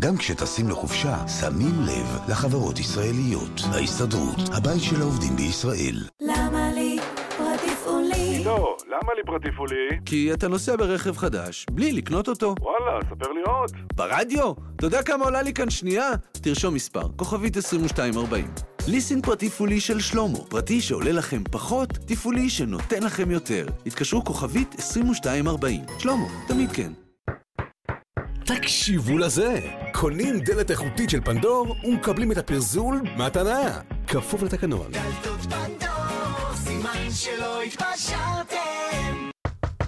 [0.00, 3.60] גם כשטסים לחופשה, שמים לב לחברות ישראליות.
[3.72, 5.94] ההסתדרות, הבית של העובדים בישראל.
[6.20, 6.98] למה לי
[7.38, 8.44] פרטיפולי?
[8.44, 9.88] לא, למה לי פרטיפולי?
[10.04, 12.54] כי אתה נוסע ברכב חדש, בלי לקנות אותו.
[12.60, 13.70] וואלה, ספר לי עוד.
[13.94, 14.52] ברדיו?
[14.76, 16.10] אתה יודע כמה עולה לי כאן שנייה?
[16.42, 18.77] תרשום מספר, כוכבית 2240.
[18.90, 23.66] ליסינג פרטיפולי של שלמה, פרטי שעולה לכם פחות, תפעולי שנותן לכם יותר.
[23.86, 25.80] התקשרו כוכבית 2240.
[25.98, 26.92] שלמה, תמיד כן.
[28.44, 29.60] תקשיבו לזה,
[29.92, 33.80] קונים דלת איכותית של פנדור ומקבלים את הפרזול מתנה.
[34.06, 34.90] כפוף לתקנון.
[36.54, 39.28] סימן שלא התפשרתם.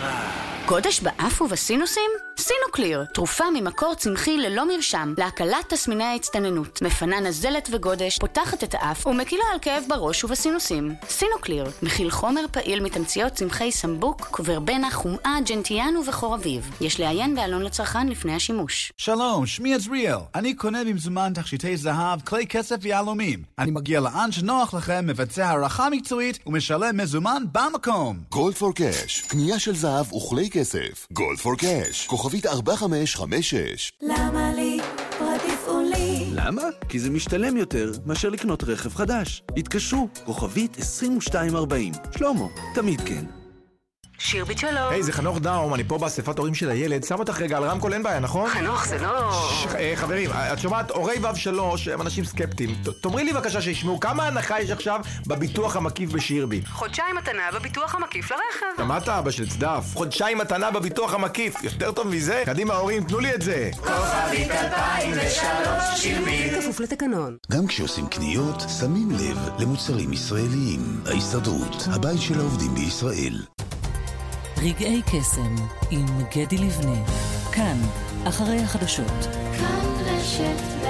[0.00, 0.53] Ah.
[0.66, 2.10] גודש באף ובסינוסים?
[2.38, 6.82] סינוקליר, תרופה ממקור צמחי ללא מרשם, להקלת תסמיני ההצטננות.
[6.82, 10.94] מפנה נזלת וגודש, פותחת את האף ומקילה על כאב בראש ובסינוסים.
[11.08, 16.70] סינוקליר, מכיל חומר פעיל מתמציות צמחי סמבוק, קוורבנה, חומעה, ג'נטיאנה וחרביב.
[16.80, 18.92] יש לעיין בעלון לצרכן לפני השימוש.
[18.96, 20.18] שלום, שמי עזריאל.
[20.34, 23.42] אני קונה במזומן תכשיטי זהב, כלי כסף ויהלומים.
[23.58, 28.18] אני מגיע לאן שנוח לכם, מבצע הערכה מקצועית ומשלם מזומן במקום.
[28.30, 31.06] Gold for Cash, קנייה של זהב וכלי כסף.
[31.12, 33.92] Gold for Cash, כוכבית 4556.
[34.02, 34.80] למה לי?
[36.32, 36.62] למה?
[36.88, 39.42] כי זה משתלם יותר מאשר לקנות רכב חדש.
[39.56, 41.92] התקשרו, כוכבית 2240.
[42.18, 43.43] שלמה, תמיד כן.
[44.24, 44.88] שירביט שלום.
[44.90, 47.04] היי, זה חנוך דאום, אני פה באספת הורים של הילד.
[47.04, 48.50] שם אותך רגע על רמקול, אין בעיה, נכון?
[48.50, 49.32] חנוך, זה לא...
[49.62, 52.74] ש- אה, חברים, את שומעת, הורי ו' שלוש הם אנשים סקפטיים.
[52.84, 56.64] ת- תאמרי לי בבקשה שישמעו, כמה הנחה יש עכשיו בביטוח המקיף בשירביט?
[56.68, 58.82] חודשיים מתנה בביטוח המקיף לרכב.
[58.82, 59.84] שמעת אבא של צדף?
[59.94, 61.64] חודשיים מתנה בביטוח המקיף.
[61.64, 62.42] יותר טוב מזה?
[62.46, 63.70] קדימה הורים, תנו לי את זה.
[63.76, 66.52] כוכבית 2003 שירביט.
[66.62, 67.36] כפוף לתקנון.
[67.52, 71.00] גם כשעושים קניות, שמים לב למוצרים ישראליים.
[71.06, 73.42] ההסתדרות, הבית של העובדים בישראל.
[74.64, 75.54] רגעי קסם
[75.90, 76.06] עם
[76.36, 77.04] גדי לבנה.
[77.52, 77.78] כאן,
[78.28, 79.26] אחרי החדשות.
[79.58, 80.84] כאן רשת ב'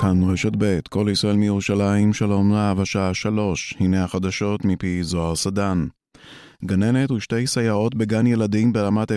[0.00, 5.86] כאן רשת ב', כל ישראל מירושלים, שלום רב, השעה שלוש, הנה החדשות מפי זוהר סדן.
[6.64, 9.10] גננת ושתי סייעות בגן ילדים ברמת